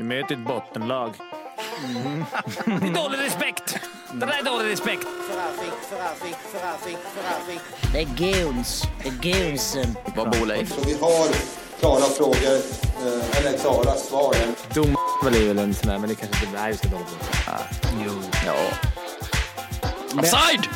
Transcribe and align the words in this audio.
Vi 0.00 0.04
möter 0.04 0.34
ett 0.34 0.46
bottenlag. 0.46 1.14
Det 2.64 2.72
är 2.72 2.94
dålig 3.02 3.18
respekt! 3.18 3.78
Det 4.12 4.26
där 4.26 4.38
är 4.40 4.44
dålig 4.44 4.72
respekt. 4.72 5.06
Det 7.92 7.98
är 8.00 8.04
goons. 8.04 8.82
Det 9.02 9.08
är 9.08 9.48
goonsen. 9.48 9.96
Vad 10.16 10.30
bor 10.30 10.46
Leif? 10.46 10.74
Så 10.74 10.80
vi 10.86 10.92
har 10.92 11.28
klara 11.80 12.00
frågor, 12.00 12.56
eh, 13.06 13.38
eller 13.38 13.58
klara 13.58 13.94
svar. 13.94 14.34
Dom 14.74 14.96
är 15.26 15.48
väl 15.48 15.58
en 15.58 15.74
sån 15.74 15.88
där, 15.90 15.98
men 15.98 16.08
det 16.08 16.14
kanske 16.14 16.46
inte 16.46 16.58
är 16.58 16.68
vi 16.70 16.76
ska 16.76 16.88
dom 16.88 17.04
Jo. 18.06 18.12
Ja. 18.46 18.54
Offside! 20.20 20.68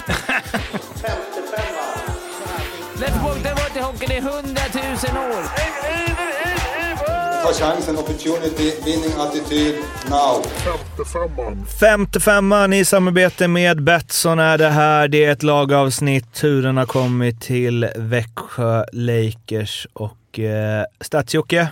Let's 2.95 3.23
walk 3.23 3.43
the 3.43 3.51
water 3.51 3.83
hockey, 3.83 4.07
det 4.07 4.17
är 4.17 4.23
hundratusen 4.23 5.17
år. 5.17 5.45
Ta 7.45 7.53
chansen, 7.53 7.99
opportunity, 7.99 8.73
winning 8.85 9.21
attityd, 9.21 9.75
now. 10.09 10.43
55an 11.81 12.75
i 12.75 12.85
samarbete 12.85 13.49
med 13.49 13.83
Betsson 13.83 14.39
är 14.39 14.59
det 14.59 14.69
här. 14.69 15.09
Det 15.09 15.25
är 15.25 15.33
ett 15.33 15.43
lagavsnitt. 15.43 16.33
Turen 16.33 16.77
har 16.77 16.87
kommit 16.87 17.41
till 17.41 17.89
Växjö 17.97 18.85
Lakers 18.93 19.87
och 19.93 20.39
eh, 20.39 20.85
Stadsjocke. 21.01 21.69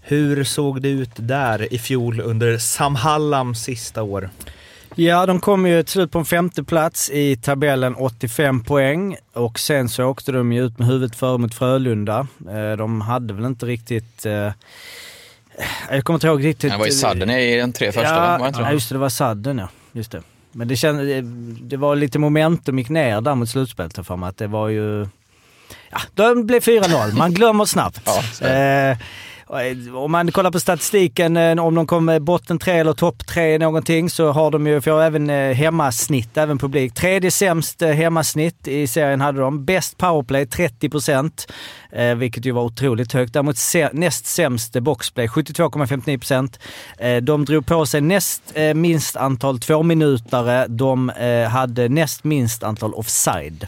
Hur 0.00 0.44
såg 0.44 0.82
det 0.82 0.88
ut 0.88 1.10
där 1.16 1.74
i 1.74 1.78
fjol 1.78 2.20
under 2.20 2.58
Sam 2.58 2.94
Hallams 2.94 3.62
sista 3.62 4.02
år? 4.02 4.30
Ja, 4.94 5.26
de 5.26 5.40
kom 5.40 5.66
ju 5.66 5.82
till 5.82 5.92
slut 5.92 6.10
på 6.10 6.18
en 6.18 6.24
femte 6.24 6.64
plats 6.64 7.10
i 7.10 7.36
tabellen, 7.36 7.94
85 7.94 8.64
poäng. 8.64 9.16
Och 9.32 9.58
sen 9.58 9.88
så 9.88 10.04
åkte 10.04 10.32
de 10.32 10.52
ju 10.52 10.64
ut 10.66 10.78
med 10.78 10.88
huvudet 10.88 11.16
före 11.16 11.38
mot 11.38 11.54
Frölunda. 11.54 12.26
Eh, 12.50 12.76
De 12.76 13.00
hade 13.00 13.34
väl 13.34 13.44
inte 13.44 13.66
riktigt... 13.66 14.26
eh, 14.26 14.50
Jag 15.90 16.04
kommer 16.04 16.14
inte 16.16 16.26
ihåg 16.26 16.44
riktigt... 16.44 16.72
Det 16.72 16.78
var 16.78 16.86
ju 16.86 16.92
Sadden 16.92 17.30
i 17.30 17.60
de 17.60 17.72
tre 17.72 17.92
första, 17.92 18.14
ja, 18.14 18.20
var 18.20 18.38
det 18.38 18.46
inte 18.48 18.60
ja, 18.60 18.72
just 18.72 18.88
det. 18.88 18.94
Det 18.94 18.98
var 18.98 19.08
Sadden, 19.08 19.58
ja. 19.58 19.68
Just 19.92 20.12
det. 20.12 20.22
Men 20.52 20.68
det, 20.68 20.76
kände, 20.76 21.20
det, 21.62 21.76
var 21.76 21.96
lite 21.96 22.18
momentum 22.18 22.78
gick 22.78 22.88
ner 22.88 23.20
där 23.20 23.34
mot 23.34 23.48
slutspelet 23.50 24.06
för 24.06 24.16
mig. 24.16 24.28
Att 24.28 24.36
det 24.36 24.46
var 24.46 24.68
ju... 24.68 25.06
Ja, 25.90 25.98
de 26.14 26.46
blev 26.46 26.60
4-0. 26.62 27.12
Man 27.12 27.34
glömmer 27.34 27.64
snabbt. 27.64 28.00
Ja, 28.40 28.96
Eh, 29.52 29.96
om 29.96 30.12
man 30.12 30.32
kollar 30.32 30.50
på 30.50 30.60
statistiken, 30.60 31.36
eh, 31.36 31.64
om 31.64 31.74
de 31.74 31.86
kommer 31.86 32.20
botten 32.20 32.58
tre 32.58 32.72
eller 32.72 32.92
topp 32.92 33.26
tre 33.26 33.58
någonting, 33.58 34.10
så 34.10 34.32
har 34.32 34.50
de 34.50 34.66
ju, 34.66 34.80
får 34.80 35.02
även 35.02 35.30
eh, 35.30 35.54
hemmasnitt, 35.54 36.36
även 36.36 36.58
publik. 36.58 36.94
Tredje 36.94 37.30
sämst 37.30 37.82
hemmasnitt 37.82 38.68
i 38.68 38.86
serien 38.86 39.20
hade 39.20 39.40
de. 39.40 39.64
Bäst 39.64 39.98
powerplay, 39.98 40.46
30 40.46 40.88
procent, 40.88 41.52
vilket 42.16 42.46
ju 42.46 42.52
var 42.52 42.62
otroligt 42.62 43.12
högt. 43.12 43.32
Däremot 43.32 43.56
näst 43.92 44.26
sämst 44.26 44.72
boxplay, 44.80 45.26
72,59 45.26 46.18
procent. 46.18 46.58
De 47.22 47.44
drog 47.44 47.66
på 47.66 47.86
sig 47.86 48.00
näst 48.00 48.42
minst 48.74 49.16
antal 49.16 49.58
tvåminutare. 49.58 50.66
De 50.68 51.12
hade 51.50 51.88
näst 51.88 52.24
minst 52.24 52.62
antal 52.62 52.94
offside. 52.94 53.66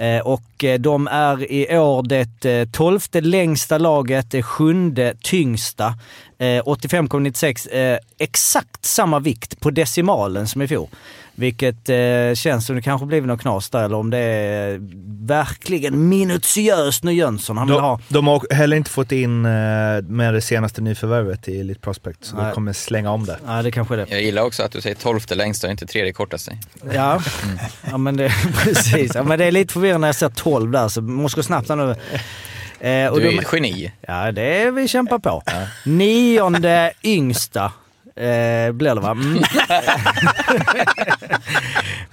Eh, 0.00 0.20
och 0.20 0.64
eh, 0.64 0.80
de 0.80 1.06
är 1.06 1.52
i 1.52 1.78
år 1.78 2.02
det 2.02 2.44
eh, 2.44 2.68
tolfte 2.68 3.20
längsta 3.20 3.78
laget, 3.78 4.30
det 4.30 4.42
sjunde 4.42 5.14
tyngsta. 5.22 5.94
85,96, 6.40 7.98
exakt 8.18 8.84
samma 8.84 9.18
vikt 9.18 9.60
på 9.60 9.70
decimalen 9.70 10.46
som 10.46 10.62
i 10.62 10.68
fjol. 10.68 10.88
Vilket 11.40 11.88
eh, 11.88 12.34
känns 12.34 12.66
som 12.66 12.76
det 12.76 12.82
kanske 12.82 13.06
blivit 13.06 13.28
något 13.28 13.40
knas 13.40 13.70
där, 13.70 13.84
eller 13.84 13.96
om 13.96 14.10
det 14.10 14.18
är 14.18 14.78
verkligen 15.26 16.08
minutiöst 16.08 17.04
nu 17.04 17.12
Jönsson 17.12 17.56
han 17.58 17.66
vill 17.66 17.74
De, 17.76 17.82
ha. 17.82 18.00
de 18.08 18.26
har 18.26 18.54
heller 18.54 18.76
inte 18.76 18.90
fått 18.90 19.12
in 19.12 19.44
eh, 19.44 19.50
med 20.02 20.34
det 20.34 20.40
senaste 20.40 20.80
nyförvärvet 20.82 21.48
i 21.48 21.60
Elite 21.60 21.80
Prospect, 21.80 22.24
så 22.24 22.36
de 22.36 22.42
Nej. 22.42 22.54
kommer 22.54 22.72
slänga 22.72 23.10
om 23.10 23.24
det. 23.26 23.38
Ja, 23.46 23.62
det 23.62 23.70
kanske 23.70 23.94
är 23.94 23.98
det. 23.98 24.06
Jag 24.10 24.22
gillar 24.22 24.42
också 24.42 24.62
att 24.62 24.72
du 24.72 24.80
säger 24.80 24.96
tolfte 24.96 25.34
längsta 25.34 25.66
och 25.66 25.70
inte 25.70 25.86
tredje 25.86 26.12
kortaste. 26.12 26.58
Ja, 26.94 27.22
ja 27.90 27.98
men 27.98 28.16
det, 28.16 28.32
precis. 28.64 29.12
Ja, 29.14 29.22
men 29.22 29.38
det 29.38 29.44
är 29.44 29.52
lite 29.52 29.72
förvirrande 29.72 29.98
när 30.00 30.08
jag 30.08 30.14
ser 30.16 30.28
12 30.28 30.70
där, 30.70 30.88
så 30.88 31.02
måste 31.02 31.36
gå 31.38 31.42
snabbt 31.42 31.68
nu. 31.68 31.94
Eh, 32.80 33.08
och 33.08 33.20
Du 33.20 33.26
är 33.28 33.32
de- 33.32 33.38
ett 33.38 33.48
geni. 33.52 33.92
Ja, 34.00 34.32
det 34.32 34.62
är 34.62 34.70
vi 34.70 34.88
kämpar 34.88 35.18
på. 35.18 35.42
Nionde 35.84 36.92
yngsta 37.02 37.72
eh, 38.16 38.72
blir 38.72 38.94
det 38.94 39.00
va? 39.00 39.10
Mm. 39.10 39.42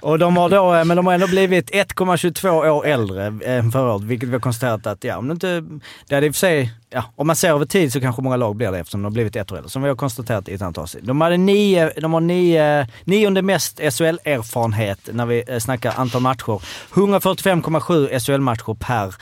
och 0.00 0.18
de 0.18 0.36
har 0.36 0.48
då, 0.48 0.74
eh, 0.74 0.84
men 0.84 0.96
de 0.96 1.06
har 1.06 1.14
ändå 1.14 1.26
blivit 1.26 1.70
1,22 1.70 2.48
år 2.48 2.86
äldre 2.86 3.38
än 3.44 3.72
förra 3.72 3.92
året, 3.92 4.04
vilket 4.04 4.28
vi 4.28 4.32
har 4.32 4.40
konstaterat 4.40 4.86
att, 4.86 5.04
ja, 5.04 5.16
om 5.16 5.28
det 5.28 5.32
inte, 5.32 5.64
det 6.08 6.14
hade 6.14 6.26
i 6.26 6.30
och 6.30 6.34
för 6.34 6.38
sig, 6.38 6.70
ja, 6.90 7.04
om 7.16 7.26
man 7.26 7.36
ser 7.36 7.50
över 7.50 7.66
tid 7.66 7.92
så 7.92 8.00
kanske 8.00 8.22
många 8.22 8.36
lag 8.36 8.56
blir 8.56 8.72
det 8.72 8.78
eftersom 8.78 9.02
de 9.02 9.04
har 9.04 9.10
blivit 9.10 9.36
ett 9.36 9.52
år 9.52 9.56
äldre, 9.56 9.70
som 9.70 9.82
vi 9.82 9.88
har 9.88 9.96
konstaterat 9.96 10.48
i 10.48 10.54
ett 10.54 10.62
antal 10.62 10.82
avsnitt. 10.82 11.06
De 11.06 11.20
hade 11.20 11.36
nio, 11.36 11.92
de 12.00 12.12
har 12.12 12.20
nio, 12.20 12.86
nionde 13.04 13.42
mest 13.42 13.78
SHL-erfarenhet 13.78 14.98
när 15.12 15.26
vi 15.26 15.44
eh, 15.48 15.58
snackar 15.58 15.92
antal 15.96 16.22
matcher. 16.22 16.62
145,7 16.92 18.18
SHL-matcher 18.18 18.74
per 18.74 19.14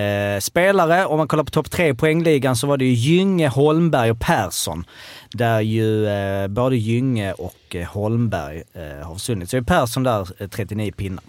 eh, 0.00 0.40
spelare. 0.40 1.06
Om 1.06 1.18
man 1.18 1.28
kollar 1.28 1.44
på 1.44 1.50
topp 1.50 1.70
tre 1.70 1.88
i 1.88 1.94
poängligan 1.94 2.56
så 2.56 2.66
var 2.66 2.76
det 2.76 2.84
ju 2.84 2.92
Gynge, 2.92 3.48
Holmberg 3.48 4.10
och 4.10 4.20
Persson. 4.20 4.84
Där 5.30 5.60
ju 5.60 6.06
eh, 6.08 6.48
både 6.48 6.76
Gynge 6.76 7.32
och 7.32 7.76
eh, 7.76 7.86
Holmberg 7.86 8.62
eh, 8.72 9.06
har 9.06 9.14
försvunnit. 9.14 9.50
Så 9.50 9.56
är 9.56 9.62
Persson 9.62 10.02
där 10.02 10.28
eh, 10.38 10.48
39 10.48 10.92
pinnar. 10.92 11.24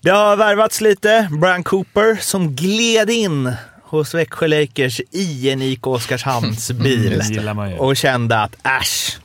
Det 0.00 0.10
har 0.10 0.36
värvats 0.36 0.80
lite. 0.80 1.28
Brian 1.40 1.64
Cooper 1.64 2.16
som 2.20 2.54
gled 2.54 3.10
in 3.10 3.56
hos 3.86 4.14
Växjö 4.14 4.46
Lakers 4.46 5.00
i 5.10 5.50
en 5.50 5.62
IK 5.62 5.86
Oskarshamns 5.86 6.70
bil 6.70 7.22
man 7.54 7.70
ju. 7.70 7.76
och 7.78 7.96
kände 7.96 8.38
att 8.42 8.56
äsch, 8.80 9.18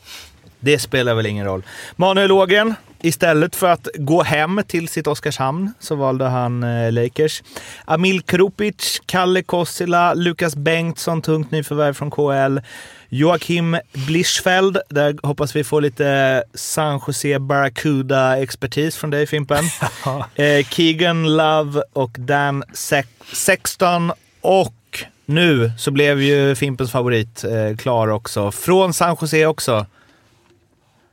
det 0.60 0.80
spelar 0.80 1.16
väl 1.16 1.26
ingen 1.26 1.46
roll. 1.46 1.64
Manuel 1.96 2.32
Ågren, 2.32 2.76
istället 3.02 3.56
för 3.56 3.68
att 3.70 3.88
gå 3.96 4.24
hem 4.24 4.62
till 4.68 4.88
sitt 4.88 5.08
Oskarshamn 5.08 5.74
så 5.80 5.96
valde 5.96 6.26
han 6.26 6.64
eh, 6.64 6.92
Lakers. 6.92 7.44
Amil 7.86 8.22
Krupic, 8.22 9.02
Kalle 9.06 9.44
Kossila, 9.44 10.14
Lukas 10.14 10.56
Bengtsson, 10.56 11.22
tungt 11.22 11.52
nyförvärv 11.52 11.94
från 11.94 12.12
KL. 12.12 12.60
Joakim 13.14 13.78
Blischfeld, 14.08 14.78
där 14.90 15.16
hoppas 15.24 15.56
vi 15.56 15.64
får 15.64 15.82
lite 15.82 16.44
San 16.54 17.02
Jose 17.08 17.40
Barracuda-expertis 17.40 18.98
från 18.98 19.10
dig 19.10 19.28
Fimpen. 19.28 19.64
eh, 20.36 20.66
Keegan 20.70 21.36
Love 21.38 21.82
och 21.94 22.16
Dan 22.20 22.64
Se- 22.74 23.04
Sexton 23.34 24.12
och 24.42 25.06
nu 25.26 25.72
så 25.78 25.92
blev 25.92 26.22
ju 26.22 26.56
Fimpens 26.56 26.92
favorit 26.92 27.44
eh, 27.44 27.78
klar 27.78 28.08
också. 28.08 28.52
Från 28.52 28.94
San 28.94 29.18
Jose 29.22 29.46
också. 29.46 29.86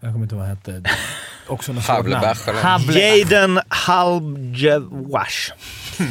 Jag 0.00 0.12
kommer 0.12 0.24
inte 0.24 0.34
ihåg 0.34 0.40
vad 0.40 0.48
han 0.48 0.56
hette. 0.56 0.90
Också 1.46 1.72
något 1.72 1.84
svårt 1.84 2.06
namn. 2.06 2.92
Jaden 2.92 3.60
Halbjewash. 3.68 5.52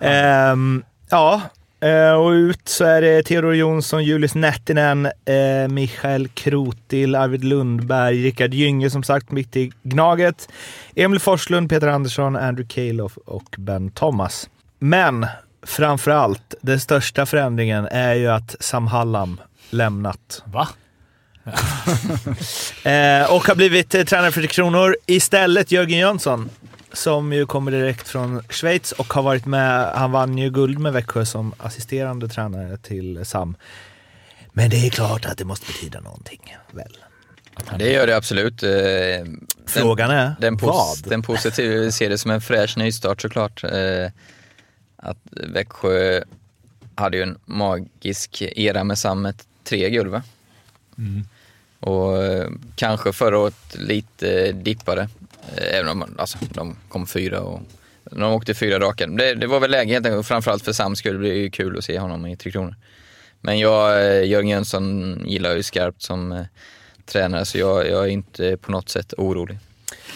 Ehm, 0.00 0.84
ja, 1.10 1.40
eh, 1.80 2.12
och 2.12 2.30
ut 2.30 2.68
så 2.68 2.84
är 2.84 3.02
det 3.02 3.22
Theodor 3.22 3.54
Jonsson, 3.54 4.04
Julius 4.04 4.34
Nettinen, 4.34 5.06
eh, 5.06 5.68
Mikael 5.68 6.28
Krotil, 6.28 7.14
Arvid 7.14 7.44
Lundberg, 7.44 8.22
Rickard 8.22 8.54
Gynge 8.54 8.90
som 8.90 9.02
sagt 9.02 9.30
mitt 9.30 9.56
i 9.56 9.72
Gnaget, 9.82 10.48
Emil 10.94 11.20
Forslund, 11.20 11.70
Peter 11.70 11.86
Andersson, 11.88 12.36
Andrew 12.36 12.68
Calof 12.68 13.16
och 13.16 13.54
Ben 13.58 13.90
Thomas. 13.90 14.48
Men 14.78 15.26
framför 15.66 16.10
allt, 16.10 16.54
den 16.60 16.80
största 16.80 17.26
förändringen 17.26 17.86
är 17.86 18.14
ju 18.14 18.28
att 18.28 18.56
Sam 18.60 18.86
Hallam 18.86 19.40
lämnat 19.70 20.42
Va? 20.44 20.68
Eh, 22.84 23.32
och 23.34 23.46
har 23.46 23.54
blivit 23.54 23.94
eh, 23.94 24.04
tränare 24.04 24.32
för 24.32 24.40
Tre 24.40 24.48
Kronor. 24.48 24.96
Istället 25.06 25.72
Jörgen 25.72 25.98
Jönsson, 25.98 26.50
som 26.92 27.32
ju 27.32 27.46
kommer 27.46 27.70
direkt 27.70 28.08
från 28.08 28.42
Schweiz 28.50 28.92
och 28.92 29.12
har 29.12 29.22
varit 29.22 29.46
med. 29.46 29.92
Han 29.94 30.12
vann 30.12 30.38
ju 30.38 30.50
guld 30.50 30.78
med 30.78 30.92
Växjö 30.92 31.24
som 31.26 31.54
assisterande 31.58 32.28
tränare 32.28 32.76
till 32.76 33.24
Sam. 33.24 33.56
Men 34.52 34.70
det 34.70 34.86
är 34.86 34.90
klart 34.90 35.26
att 35.26 35.38
det 35.38 35.44
måste 35.44 35.66
betyda 35.66 36.00
någonting, 36.00 36.56
väl? 36.72 36.96
Det 37.78 37.92
gör 37.92 38.06
det 38.06 38.16
absolut. 38.16 38.62
Eh, 38.62 38.70
Frågan 39.66 40.10
är, 40.10 40.34
Den, 40.40 40.56
pos- 40.58 40.66
vad? 40.66 41.10
den 41.10 41.22
positiva, 41.22 41.90
ser 41.90 42.08
det 42.10 42.18
som 42.18 42.30
en 42.30 42.40
fräsch 42.40 42.76
nystart 42.76 43.22
såklart. 43.22 43.64
Att 45.04 45.18
Växjö 45.30 46.22
hade 46.94 47.16
ju 47.16 47.22
en 47.22 47.38
magisk 47.44 48.42
era 48.42 48.84
med 48.84 48.98
Sam 48.98 49.22
med 49.22 49.42
tre 49.64 49.90
guld 49.90 50.10
va? 50.10 50.22
Och 51.80 52.24
eh, 52.24 52.50
kanske 52.76 53.12
förra 53.12 53.38
året 53.38 53.74
lite 53.74 54.52
dippade. 54.52 55.08
Eh, 55.56 55.78
även 55.78 55.90
om 55.90 56.16
alltså, 56.18 56.38
de 56.50 56.76
kom 56.88 57.06
fyra 57.06 57.40
och 57.40 57.60
de 58.04 58.22
åkte 58.22 58.54
fyra 58.54 58.78
raka. 58.78 59.06
Det, 59.06 59.34
det 59.34 59.46
var 59.46 59.60
väl 59.60 59.70
läge 59.70 59.92
helt 59.92 60.06
enkelt. 60.06 60.26
Framförallt 60.26 60.64
för 60.64 60.72
Sam 60.72 60.96
skulle 60.96 61.14
det 61.14 61.18
bli 61.18 61.50
kul 61.50 61.78
att 61.78 61.84
se 61.84 61.98
honom 61.98 62.26
i 62.26 62.36
Tre 62.36 62.52
Kronor. 62.52 62.74
Men 63.40 63.58
jag, 63.58 64.06
eh, 64.06 64.24
Jörgen 64.24 64.48
Jönsson 64.48 65.18
gillar 65.26 65.56
ju 65.56 65.62
skarpt 65.62 66.02
som 66.02 66.32
eh, 66.32 66.44
tränare 67.06 67.44
så 67.44 67.58
jag, 67.58 67.88
jag 67.88 68.04
är 68.04 68.08
inte 68.08 68.56
på 68.56 68.72
något 68.72 68.88
sätt 68.88 69.14
orolig. 69.18 69.58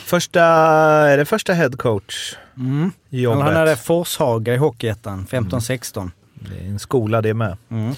Första, 0.08 0.42
är 0.42 1.16
det 1.16 1.24
första 1.24 1.52
headcoach 1.52 2.34
Mm. 2.56 2.92
jobbet? 3.08 3.44
Han 3.44 3.56
hade 3.56 3.76
Forshaga 3.76 4.54
i 4.54 4.56
Hockeyettan, 4.56 5.26
15-16. 5.30 6.10
Det 6.34 6.64
är 6.64 6.68
en 6.68 6.78
skola 6.78 7.22
det 7.22 7.34
med. 7.34 7.56
Mm. 7.70 7.94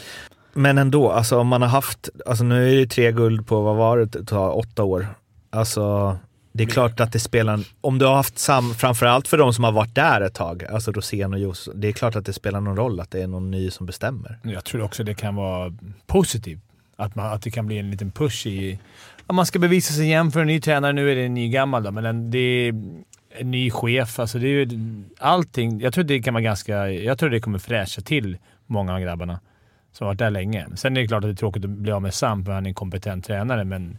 Men 0.52 0.78
ändå, 0.78 1.10
alltså 1.10 1.38
om 1.38 1.46
man 1.46 1.62
har 1.62 1.68
haft, 1.68 2.08
alltså 2.26 2.44
nu 2.44 2.72
är 2.72 2.76
det 2.76 2.86
tre 2.86 3.12
guld 3.12 3.46
på, 3.46 3.60
vad 3.60 3.76
var 3.76 3.98
det, 3.98 4.04
det 4.04 4.24
tar 4.24 4.58
åtta 4.58 4.84
år. 4.84 5.06
Alltså 5.50 6.16
det 6.52 6.62
är 6.64 6.68
klart 6.68 7.00
att 7.00 7.12
det 7.12 7.20
spelar, 7.20 7.60
om 7.80 7.98
du 7.98 8.06
har 8.06 8.14
haft 8.14 8.38
sam, 8.38 8.74
framförallt 8.74 9.28
för 9.28 9.38
de 9.38 9.54
som 9.54 9.64
har 9.64 9.72
varit 9.72 9.94
där 9.94 10.20
ett 10.20 10.34
tag, 10.34 10.64
alltså 10.64 10.92
Rosén 10.92 11.32
och 11.34 11.40
Jos, 11.40 11.68
det 11.74 11.88
är 11.88 11.92
klart 11.92 12.16
att 12.16 12.26
det 12.26 12.32
spelar 12.32 12.60
någon 12.60 12.76
roll 12.76 13.00
att 13.00 13.10
det 13.10 13.22
är 13.22 13.26
någon 13.26 13.50
ny 13.50 13.70
som 13.70 13.86
bestämmer. 13.86 14.38
Jag 14.42 14.64
tror 14.64 14.82
också 14.82 15.04
det 15.04 15.14
kan 15.14 15.34
vara 15.36 15.72
positivt. 16.06 16.60
Att, 17.00 17.14
man, 17.14 17.32
att 17.32 17.43
det 17.43 17.50
kan 17.50 17.67
bli 17.67 17.79
en 17.79 17.91
liten 17.91 18.11
push 18.11 18.47
i... 18.47 18.79
Om 19.26 19.37
man 19.37 19.47
ska 19.47 19.58
bevisa 19.58 19.94
sig 19.94 20.05
igen 20.05 20.31
för 20.31 20.41
en 20.41 20.47
ny 20.47 20.61
tränare. 20.61 20.93
Nu 20.93 21.11
är 21.12 21.17
det 21.17 21.25
en 21.25 21.35
ny 21.35 21.49
gammal 21.49 21.82
då, 21.82 21.91
men 21.91 22.05
en, 22.05 22.31
det 22.31 22.38
är 22.38 22.69
en 23.38 23.50
ny 23.50 23.70
chef. 23.70 24.19
Alltså 24.19 24.38
det 24.38 24.47
är 24.47 24.50
ju 24.50 24.69
allting. 25.19 25.81
Jag 25.81 25.94
tror 25.94 26.05
det 26.05 26.23
kan 26.23 26.35
vara 26.35 26.43
ganska... 26.43 26.91
Jag 26.91 27.19
tror 27.19 27.31
det 27.31 27.41
kommer 27.41 27.58
fräscha 27.58 28.02
till 28.02 28.38
många 28.67 28.94
av 28.94 29.00
grabbarna 29.00 29.41
som 29.93 30.05
har 30.05 30.11
varit 30.11 30.19
där 30.19 30.31
länge. 30.31 30.67
Sen 30.76 30.97
är 30.97 31.00
det 31.00 31.06
klart 31.06 31.25
att 31.25 31.29
det 31.31 31.35
är 31.35 31.37
tråkigt 31.37 31.64
att 31.64 31.70
bli 31.70 31.93
av 31.93 32.02
med 32.02 32.14
Sam, 32.14 32.44
för 32.44 32.52
han 32.52 32.67
är 32.67 32.70
en 32.70 32.75
kompetent 32.75 33.25
tränare, 33.25 33.64
men... 33.64 33.99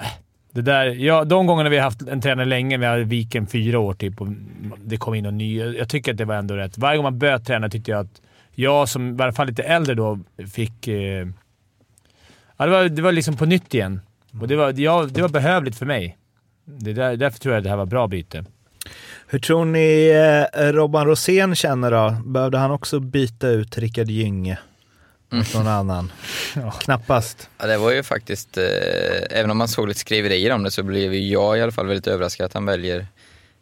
äh, 0.00 0.06
Det 0.54 0.62
där, 0.62 0.86
ja, 0.86 1.24
de 1.24 1.46
gångerna 1.46 1.70
vi 1.70 1.76
har 1.76 1.84
haft 1.84 2.02
en 2.02 2.20
tränare 2.20 2.46
länge, 2.46 2.78
vi 2.78 2.86
hade 2.86 3.04
Viken 3.04 3.46
fyra 3.46 3.78
år 3.78 3.94
typ 3.94 4.20
och 4.20 4.28
det 4.84 4.96
kom 4.96 5.14
in 5.14 5.24
någon 5.24 5.38
ny. 5.38 5.58
Jag 5.58 5.88
tycker 5.88 6.12
att 6.12 6.18
det 6.18 6.24
var 6.24 6.34
ändå 6.34 6.56
rätt. 6.56 6.78
Varje 6.78 6.96
gång 6.96 7.04
man 7.04 7.18
böt 7.18 7.46
tränare 7.46 7.70
tyckte 7.70 7.90
jag 7.90 8.00
att 8.00 8.20
jag 8.54 8.88
som 8.88 9.20
i 9.20 9.22
alla 9.22 9.32
fall 9.32 9.46
lite 9.46 9.62
äldre 9.62 9.94
då 9.94 10.18
fick... 10.52 10.88
Eh, 10.88 11.26
ja, 12.56 12.64
det, 12.64 12.70
var, 12.70 12.84
det 12.84 13.02
var 13.02 13.12
liksom 13.12 13.36
på 13.36 13.46
nytt 13.46 13.74
igen. 13.74 14.00
Och 14.40 14.48
det 14.48 14.56
var, 14.56 14.74
ja, 14.76 15.08
det 15.10 15.22
var 15.22 15.28
behövligt 15.28 15.78
för 15.78 15.86
mig. 15.86 16.18
Det 16.64 16.92
där, 16.92 17.16
därför 17.16 17.38
tror 17.38 17.54
jag 17.54 17.60
att 17.60 17.64
det 17.64 17.70
här 17.70 17.76
var 17.76 17.86
bra 17.86 18.08
byte. 18.08 18.44
Hur 19.26 19.38
tror 19.38 19.64
ni 19.64 20.08
eh, 20.54 20.72
Robban 20.72 21.06
Rosén 21.06 21.54
känner 21.54 21.90
då? 21.90 22.16
Behövde 22.24 22.58
han 22.58 22.70
också 22.70 23.00
byta 23.00 23.48
ut 23.48 23.78
Rickard 23.78 24.10
Gynge 24.10 24.58
mot 25.30 25.54
någon 25.54 25.66
annan? 25.66 26.12
Knappast. 26.80 27.50
Ja, 27.58 27.66
det 27.66 27.78
var 27.78 27.92
ju 27.92 28.02
faktiskt, 28.02 28.58
eh, 28.58 28.64
även 29.30 29.50
om 29.50 29.58
man 29.58 29.68
såg 29.68 29.88
lite 29.88 30.00
skriverier 30.00 30.50
om 30.50 30.62
det 30.62 30.70
så 30.70 30.82
blev 30.82 31.14
ju 31.14 31.28
jag 31.28 31.58
i 31.58 31.62
alla 31.62 31.72
fall 31.72 31.86
väldigt 31.86 32.06
överraskad 32.06 32.46
att 32.46 32.54
han 32.54 32.66
väljer, 32.66 33.06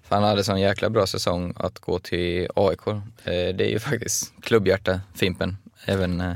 för 0.08 0.14
han 0.16 0.24
hade 0.24 0.44
sån 0.44 0.60
jäkla 0.60 0.90
bra 0.90 1.06
säsong 1.06 1.54
att 1.56 1.78
gå 1.78 1.98
till 1.98 2.48
AIK. 2.54 2.86
Eh, 2.86 2.94
det 3.24 3.64
är 3.64 3.70
ju 3.70 3.78
faktiskt 3.78 4.32
klubbhjärta, 4.42 5.00
Fimpen, 5.14 5.56
även 5.84 6.20
eh, 6.20 6.32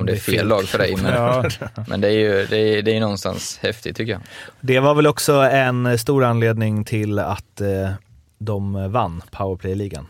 om 0.00 0.06
det 0.06 0.12
är 0.12 0.16
fel 0.16 0.48
lag 0.48 0.64
för 0.64 0.78
dig. 0.78 0.96
Men, 0.96 1.12
Ja. 1.14 1.44
men 1.86 2.00
det 2.00 2.08
är 2.08 2.12
ju 2.12 2.46
det 2.50 2.56
är, 2.58 2.82
det 2.82 2.96
är 2.96 3.00
någonstans 3.00 3.58
häftigt 3.62 3.96
tycker 3.96 4.12
jag. 4.12 4.20
Det 4.60 4.80
var 4.80 4.94
väl 4.94 5.06
också 5.06 5.32
en 5.32 5.98
stor 5.98 6.24
anledning 6.24 6.84
till 6.84 7.18
att 7.18 7.60
eh, 7.60 7.90
de 8.38 8.92
vann 8.92 9.22
powerplay-ligan. 9.30 10.06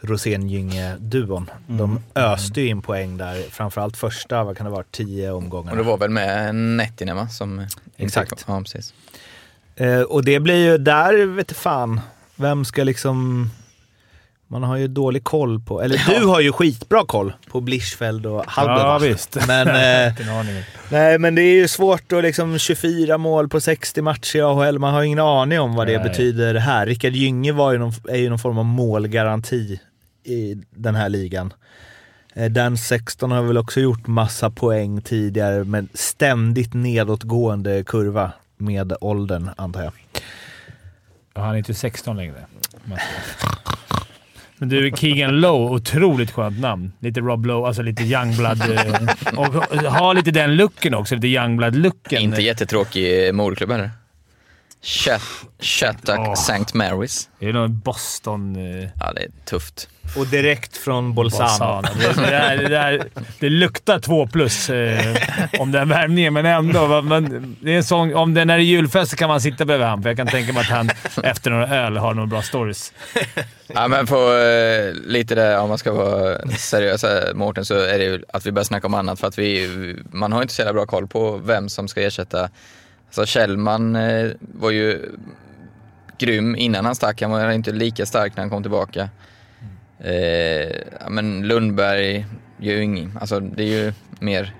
Rosén-Gynge-duon. 0.00 1.50
De 1.66 2.00
öste 2.14 2.60
ju 2.60 2.66
in 2.68 2.82
poäng 2.82 3.16
där, 3.16 3.42
framförallt 3.50 3.96
första, 3.96 4.44
vad 4.44 4.56
kan 4.56 4.66
det 4.66 4.72
vara, 4.72 4.84
tio 4.90 5.30
omgångar. 5.30 5.70
Och 5.70 5.76
det 5.76 5.82
var 5.82 5.98
väl 5.98 6.10
med 6.10 6.54
Nettinen 6.54 7.16
va? 7.16 7.28
Som 7.28 7.66
Exakt. 7.96 8.44
Ja, 8.48 8.60
precis. 8.60 8.94
Eh, 9.76 10.00
och 10.00 10.24
det 10.24 10.40
blir 10.40 10.70
ju, 10.70 10.78
där 10.78 11.26
vet 11.26 11.48
du 11.48 11.54
fan, 11.54 12.00
vem 12.36 12.64
ska 12.64 12.84
liksom... 12.84 13.50
Man 14.48 14.62
har 14.62 14.76
ju 14.76 14.88
dålig 14.88 15.24
koll 15.24 15.60
på, 15.60 15.82
eller 15.82 16.18
du 16.20 16.26
har 16.26 16.40
ju 16.40 16.52
skitbra 16.52 17.04
koll 17.06 17.32
på 17.50 17.60
Blischfeld 17.60 18.26
och 18.26 18.44
Halbert. 18.46 18.78
Ja, 18.78 18.98
visst. 18.98 19.46
Men, 19.46 19.68
eh, 20.08 20.14
nej, 20.90 21.18
men 21.18 21.34
det 21.34 21.42
är 21.42 21.54
ju 21.54 21.68
svårt 21.68 22.12
att 22.12 22.22
liksom 22.22 22.58
24 22.58 23.18
mål 23.18 23.48
på 23.48 23.60
60 23.60 24.02
matcher 24.02 24.36
i 24.36 24.42
AHL. 24.42 24.78
Man 24.78 24.94
har 24.94 25.00
ju 25.00 25.06
ingen 25.06 25.18
aning 25.18 25.60
om 25.60 25.74
vad 25.74 25.86
det 25.86 25.98
Nej. 25.98 26.08
betyder 26.08 26.54
här. 26.54 26.86
Rickard 26.86 27.12
Gynge 27.12 27.52
var 27.52 27.72
ju 27.72 27.78
någon, 27.78 27.92
är 28.08 28.16
ju 28.16 28.28
någon 28.28 28.38
form 28.38 28.58
av 28.58 28.64
målgaranti 28.64 29.80
i 30.24 30.54
den 30.70 30.94
här 30.94 31.08
ligan. 31.08 31.52
Eh, 32.34 32.50
Dan 32.50 32.76
16 32.76 33.30
har 33.30 33.42
väl 33.42 33.58
också 33.58 33.80
gjort 33.80 34.06
massa 34.06 34.50
poäng 34.50 35.02
tidigare, 35.02 35.64
men 35.64 35.88
ständigt 35.94 36.74
nedåtgående 36.74 37.84
kurva 37.84 38.32
med 38.56 38.92
åldern, 39.00 39.50
antar 39.56 39.82
jag. 39.82 39.92
Ja, 41.34 41.42
han 41.42 41.54
är 41.54 41.58
inte 41.58 41.74
16 41.74 42.16
längre. 42.16 42.46
Men 44.58 44.68
du, 44.68 44.90
Keegan 44.96 45.40
Lowe, 45.40 45.70
otroligt 45.74 46.30
skönt 46.30 46.60
namn. 46.60 46.92
Lite 47.00 47.20
Rob 47.20 47.46
Lowe, 47.46 47.66
alltså 47.66 47.82
lite 47.82 48.02
Youngblood. 48.02 48.60
eh, 48.60 49.38
Och 49.38 49.46
ha 49.92 50.12
lite 50.12 50.30
den 50.30 50.56
looken 50.56 50.94
också. 50.94 51.14
Lite 51.14 51.26
Youngblood-looken. 51.26 52.18
Inte 52.20 52.42
jättetråkig 52.42 53.34
moderklubb 53.34 53.70
heller. 53.70 53.90
Chat, 54.86 55.22
Chattack 55.60 56.18
Åh. 56.18 56.32
St. 56.32 56.64
Marys. 56.74 57.28
Det 57.38 57.48
är 57.48 57.52
nog 57.52 57.70
Boston... 57.70 58.56
Eh, 58.56 58.88
Ja, 59.00 59.12
det 59.12 59.20
är 59.22 59.30
tufft. 59.44 59.88
Och 60.16 60.26
direkt 60.26 60.76
från 60.76 61.14
Bolzano. 61.14 61.82
Bolzano. 61.82 61.82
Det, 62.00 62.22
det, 62.22 62.30
där, 62.30 62.56
det, 62.56 62.68
där, 62.68 63.08
det 63.40 63.48
luktar 63.48 63.98
två 63.98 64.26
plus 64.26 64.70
eh, 64.70 65.16
om 65.58 65.72
den 65.72 65.88
värmningen, 65.88 66.32
men 66.32 66.46
ändå. 66.46 67.02
Men 67.02 67.56
det 67.60 67.72
är 67.72 67.76
en 67.76 67.84
sån, 67.84 68.14
om 68.14 68.34
den 68.34 68.50
är 68.50 68.58
julfest 68.58 69.10
så 69.10 69.16
kan 69.16 69.28
man 69.28 69.40
sitta 69.40 69.64
bredvid 69.64 69.86
honom, 69.86 70.02
för 70.02 70.10
jag 70.10 70.16
kan 70.16 70.26
tänka 70.26 70.52
mig 70.52 70.60
att 70.60 70.66
han 70.70 70.90
efter 71.22 71.50
några 71.50 71.68
öl 71.68 71.96
har 71.96 72.14
några 72.14 72.26
bra 72.26 72.42
stories. 72.42 72.92
Ja, 73.66 73.88
men 73.88 74.06
på 74.06 74.32
eh, 74.32 74.92
lite 74.94 75.34
där, 75.34 75.58
om 75.58 75.68
man 75.68 75.78
ska 75.78 75.92
vara 75.92 76.38
seriös 76.58 77.02
här, 77.02 77.34
Mårten, 77.34 77.64
så 77.64 77.74
är 77.74 77.98
det 77.98 78.04
ju 78.04 78.22
att 78.32 78.46
vi 78.46 78.52
börjar 78.52 78.64
snacka 78.64 78.86
om 78.86 78.94
annat. 78.94 79.20
För 79.20 79.26
att 79.26 79.38
vi, 79.38 79.96
man 80.12 80.32
har 80.32 80.42
inte 80.42 80.54
så 80.54 80.60
jävla 80.62 80.72
bra 80.72 80.86
koll 80.86 81.06
på 81.06 81.36
vem 81.36 81.68
som 81.68 81.88
ska 81.88 82.02
ersätta. 82.02 82.48
Alltså 83.06 83.26
Kjellman 83.26 83.96
eh, 83.96 84.30
var 84.40 84.70
ju 84.70 85.02
grym 86.18 86.56
innan 86.56 86.84
han 86.84 86.94
stack. 86.94 87.22
Han 87.22 87.30
var 87.30 87.50
inte 87.50 87.72
lika 87.72 88.06
stark 88.06 88.36
när 88.36 88.42
han 88.42 88.50
kom 88.50 88.62
tillbaka. 88.62 89.08
Eh, 90.00 90.12
ja, 91.00 91.08
men 91.08 91.48
Lundberg 91.48 92.26
gör 92.58 92.74
ju 92.74 92.82
inget. 92.82 93.08
Alltså 93.20 93.40
det 93.40 93.62
är 93.62 93.66
ju 93.84 93.92
mer 94.20 94.52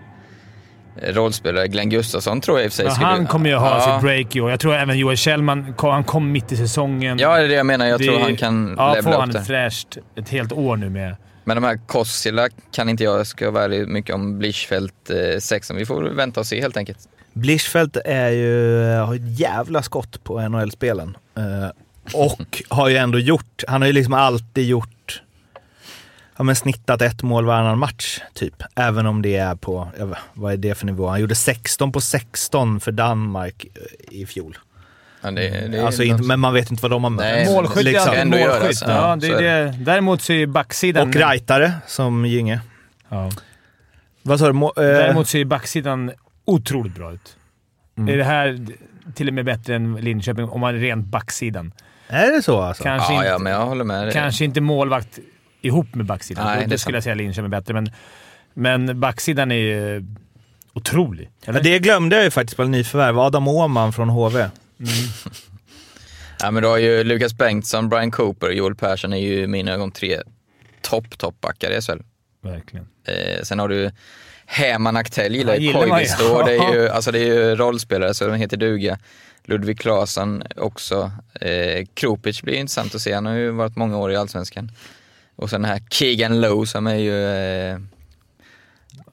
rollspelare. 1.02 1.68
Glenn 1.68 1.88
Gustafsson 1.90 2.40
tror 2.40 2.58
jag 2.58 2.64
i 2.64 2.68
och 2.68 2.72
för 2.72 2.76
sig 2.76 2.84
Men 2.84 2.94
skulle... 2.94 3.06
han 3.08 3.26
kommer 3.26 3.50
ju 3.50 3.56
ha 3.56 3.78
ja. 3.78 3.94
sitt 3.94 4.02
break 4.02 4.36
i 4.36 4.40
år. 4.40 4.50
Jag 4.50 4.60
tror 4.60 4.74
även 4.74 4.98
Joel 4.98 5.16
Kjellman 5.16 5.74
han 5.78 6.04
kom 6.04 6.32
mitt 6.32 6.52
i 6.52 6.56
säsongen. 6.56 7.18
Ja, 7.18 7.36
det 7.36 7.44
är 7.44 7.48
det 7.48 7.54
jag 7.54 7.66
menar. 7.66 7.86
Jag 7.86 8.00
Det- 8.00 8.04
tror 8.06 8.18
han 8.20 8.36
kan 8.36 8.74
Ja, 8.78 8.88
får 8.88 8.94
levla 8.94 9.20
han 9.20 9.28
upp 9.28 9.32
det. 9.32 9.38
ett 9.40 9.46
fräscht 9.46 9.98
ett 10.16 10.28
helt 10.28 10.52
år 10.52 10.76
nu 10.76 10.90
med. 10.90 11.16
Men 11.48 11.56
de 11.56 11.64
här 11.64 11.80
Kossila 11.86 12.48
kan 12.70 12.88
inte 12.88 13.04
jag, 13.04 13.26
ska 13.26 13.50
vara 13.50 13.64
ärlig, 13.64 13.88
mycket 13.88 14.14
om 14.14 14.38
Blischfeldt 14.38 15.10
eh, 15.10 15.38
16. 15.38 15.76
Vi 15.76 15.86
får 15.86 16.02
vänta 16.02 16.40
och 16.40 16.46
se 16.46 16.60
helt 16.60 16.76
enkelt. 16.76 16.98
Blischfeldt 17.32 17.96
är 18.04 18.30
ju, 18.30 18.84
har 18.84 19.14
ett 19.14 19.40
jävla 19.40 19.82
skott 19.82 20.24
på 20.24 20.48
NHL-spelen. 20.48 21.16
Eh, 21.36 21.68
och 22.14 22.62
har 22.68 22.88
ju 22.88 22.96
ändå 22.96 23.18
gjort, 23.18 23.64
han 23.68 23.82
har 23.82 23.86
ju 23.86 23.92
liksom 23.92 24.14
alltid 24.14 24.66
gjort, 24.66 25.22
ja 26.36 26.44
men 26.44 26.56
snittat 26.56 27.02
ett 27.02 27.22
mål 27.22 27.44
varannan 27.44 27.78
match 27.78 28.20
typ. 28.34 28.62
Även 28.74 29.06
om 29.06 29.22
det 29.22 29.36
är 29.36 29.54
på, 29.54 29.88
vad 30.32 30.52
är 30.52 30.56
det 30.56 30.74
för 30.74 30.86
nivå? 30.86 31.08
Han 31.08 31.20
gjorde 31.20 31.34
16 31.34 31.92
på 31.92 32.00
16 32.00 32.80
för 32.80 32.92
Danmark 32.92 33.66
eh, 33.74 34.18
i 34.20 34.26
fjol. 34.26 34.58
Ja, 35.26 35.30
det, 35.30 35.68
det 35.68 35.78
är 35.78 35.86
Alltså, 35.86 36.02
inte, 36.02 36.22
men 36.22 36.40
man 36.40 36.54
vet 36.54 36.70
inte 36.70 36.82
vad 36.82 36.90
de 36.90 37.04
har 37.04 37.10
mött. 37.10 37.46
Målskytt 37.46 37.84
liksom. 37.84 38.14
Ändå 38.14 38.38
målskytt. 38.38 38.62
göras. 38.62 38.82
Ja, 38.82 39.08
Ja, 39.10 39.16
det 39.16 39.26
så 39.26 39.38
det. 39.40 39.74
Däremot 39.84 40.22
så 40.22 40.32
är 40.32 40.36
ju 40.36 40.46
backsidan... 40.46 41.08
Och 41.08 41.14
Reitare 41.16 41.72
som 41.86 42.26
Gynge. 42.26 42.60
Ja. 43.08 43.30
Vad 44.22 44.38
sa 44.38 44.46
du? 44.46 44.52
Må- 44.52 44.72
eh, 44.76 44.82
Däremot 44.82 45.28
ser 45.28 45.38
ju 45.38 45.44
backsidan 45.44 46.12
otroligt 46.44 46.94
bra 46.94 47.12
ut. 47.12 47.36
Mm. 47.98 48.14
Är 48.14 48.16
det 48.16 48.24
här 48.24 48.66
till 49.14 49.28
och 49.28 49.34
med 49.34 49.44
bättre 49.44 49.74
än 49.76 49.94
Linköping 49.96 50.48
om 50.48 50.60
man 50.60 50.74
är 50.74 50.78
rent 50.78 51.06
backsidan? 51.06 51.72
är 52.08 52.32
det 52.32 52.42
så 52.42 52.60
alltså? 52.60 52.82
Kanske, 52.82 53.12
Ja, 53.12 53.18
inte, 53.18 53.28
ja, 53.28 53.38
men 53.38 53.52
jag 53.52 53.66
håller 53.66 53.84
med 53.84 54.04
dig. 54.04 54.12
kanske 54.12 54.44
inte 54.44 54.60
målvakt 54.60 55.18
ihop 55.60 55.94
med 55.94 56.06
backsidan. 56.06 56.46
Nej, 56.46 56.56
det 56.60 56.66
Då 56.66 56.78
skulle 56.78 56.78
sant. 56.78 56.94
jag 56.94 57.02
säga 57.02 57.14
Linköping 57.14 57.44
är 57.44 57.48
bättre, 57.60 57.74
men, 57.74 57.90
men 58.54 59.00
backsidan 59.00 59.50
är 59.52 59.56
ju 59.56 60.04
otrolig. 60.74 61.30
Ja, 61.44 61.52
det 61.52 61.78
glömde 61.78 62.16
jag 62.16 62.24
ju 62.24 62.30
faktiskt 62.30 62.56
på 62.56 62.64
nyförvärv. 62.64 63.18
Adam 63.18 63.48
Åhman 63.48 63.92
från 63.92 64.08
HV. 64.08 64.48
Ja, 66.38 66.50
men 66.50 66.62
du 66.62 66.68
har 66.68 66.78
ju 66.78 67.04
Lukas 67.04 67.34
Bengtsson, 67.34 67.88
Brian 67.88 68.10
Cooper 68.10 68.46
och 68.46 68.54
Joel 68.54 68.74
Persson 68.74 69.12
är 69.12 69.16
ju 69.16 69.42
i 69.42 69.46
mina 69.46 69.72
ögon 69.72 69.92
tre 69.92 70.20
topp, 70.82 71.18
toppbackar 71.18 71.70
i 71.70 71.80
SHL. 71.80 71.98
Verkligen. 72.42 72.88
Eh, 73.04 73.42
sen 73.42 73.58
har 73.58 73.68
du 73.68 73.90
Häman 74.46 74.96
Aktell, 74.96 75.34
gillar 75.34 75.56
ju. 75.56 75.72
Koivisto. 75.72 76.42
Det 76.42 76.56
är 76.56 76.74
ju, 76.74 76.88
alltså 76.92 77.12
det 77.12 77.18
är 77.18 77.24
ju 77.24 77.56
rollspelare, 77.56 78.14
så 78.14 78.26
de 78.26 78.34
heter 78.34 78.56
duga. 78.56 78.98
Ludvig 79.44 79.78
Claesson 79.78 80.42
också. 80.56 81.10
Eh, 81.40 81.86
Kropic 81.94 82.42
blir 82.42 82.54
intressant 82.54 82.94
att 82.94 83.00
se, 83.00 83.12
han 83.12 83.26
har 83.26 83.34
ju 83.34 83.50
varit 83.50 83.76
många 83.76 83.98
år 83.98 84.12
i 84.12 84.16
Allsvenskan. 84.16 84.70
Och 85.36 85.50
sen 85.50 85.62
den 85.62 85.70
här 85.70 85.82
Keegan 85.90 86.40
Lowe 86.40 86.66
som 86.66 86.86
är 86.86 86.96
ju... 86.96 87.26
Eh, 87.26 87.78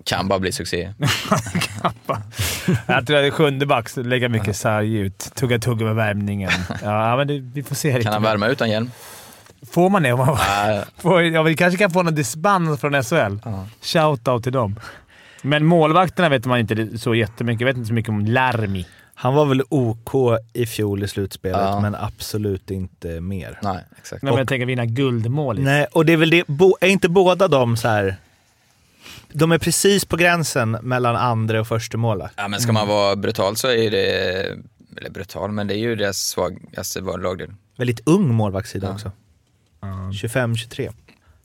kan 0.03 0.27
bara 0.27 0.39
bli 0.39 0.51
succé. 0.51 0.93
Jag 2.85 2.85
tror 2.85 2.97
att 2.97 3.23
det 3.23 3.27
är 3.27 3.31
sjunde 3.31 3.65
back, 3.65 3.89
lägga 3.95 4.29
mycket 4.29 4.55
sarg 4.55 4.95
ut. 4.97 5.17
Tugga 5.35 5.59
tugga 5.59 5.85
med 5.85 5.95
värmningen. 5.95 6.51
Ja, 6.83 7.15
men 7.17 7.27
det, 7.27 7.39
vi 7.39 7.63
får 7.63 7.75
se. 7.75 7.89
Kan 7.89 7.97
riktigt. 7.97 8.13
han 8.13 8.23
värma 8.23 8.47
utan 8.47 8.69
hjälm? 8.69 8.91
Får 9.71 9.89
man 9.89 10.03
det? 10.03 10.13
Om 10.13 10.19
man, 10.19 10.38
får, 10.97 11.23
ja, 11.23 11.43
vi 11.43 11.55
kanske 11.55 11.77
kan 11.77 11.91
få 11.91 12.03
någon 12.03 12.15
dispens 12.15 12.79
från 12.79 13.03
SHL. 13.03 13.15
Ja. 13.45 13.67
Shout-out 13.81 14.41
till 14.43 14.51
dem. 14.51 14.79
Men 15.41 15.65
målvakterna 15.65 16.29
vet 16.29 16.45
man 16.45 16.59
inte 16.59 16.97
så 16.97 17.15
jättemycket. 17.15 17.62
Jag 17.62 17.65
vet 17.67 17.77
inte 17.77 17.88
så 17.88 17.93
mycket 17.93 18.09
om 18.09 18.25
Larmi. 18.25 18.85
Han 19.15 19.33
var 19.33 19.45
väl 19.45 19.62
OK 19.69 20.39
i 20.53 20.65
fjol 20.65 21.03
i 21.03 21.07
slutspelet, 21.07 21.59
Ja. 21.62 21.79
men 21.79 21.95
absolut 21.95 22.71
inte 22.71 23.21
mer. 23.21 23.59
nej, 23.62 23.77
exakt. 23.97 24.23
Nej, 24.23 24.31
men 24.31 24.38
jag 24.39 24.47
tänker 24.47 24.65
vinna 24.65 24.85
guldmål. 24.85 25.59
Nej, 25.59 25.85
och 25.91 26.05
det 26.05 26.13
är 26.13 26.17
väl 26.17 26.29
det, 26.29 26.47
bo, 26.47 26.75
är 26.81 26.88
inte 26.88 27.09
båda 27.09 27.47
de 27.47 27.77
så 27.77 27.88
här 27.88 28.15
de 29.33 29.51
är 29.51 29.57
precis 29.57 30.05
på 30.05 30.15
gränsen 30.17 30.72
mellan 30.72 31.15
andra 31.15 31.60
och 31.62 31.67
första 31.67 31.98
målet. 31.98 32.31
Ja, 32.36 32.48
men 32.48 32.60
ska 32.60 32.72
man 32.72 32.88
vara 32.88 33.15
brutal 33.15 33.55
så 33.55 33.67
är 33.67 33.91
det, 33.91 34.05
eller 34.98 35.10
brutal, 35.10 35.51
men 35.51 35.67
det 35.67 35.74
är 35.75 35.79
ju 35.79 35.95
deras 35.95 36.17
svagaste 36.17 37.01
lagdel. 37.01 37.53
Väldigt 37.77 38.01
ung 38.05 38.33
målvaktssida 38.33 38.91
också. 38.91 39.12
25-23. 40.12 40.93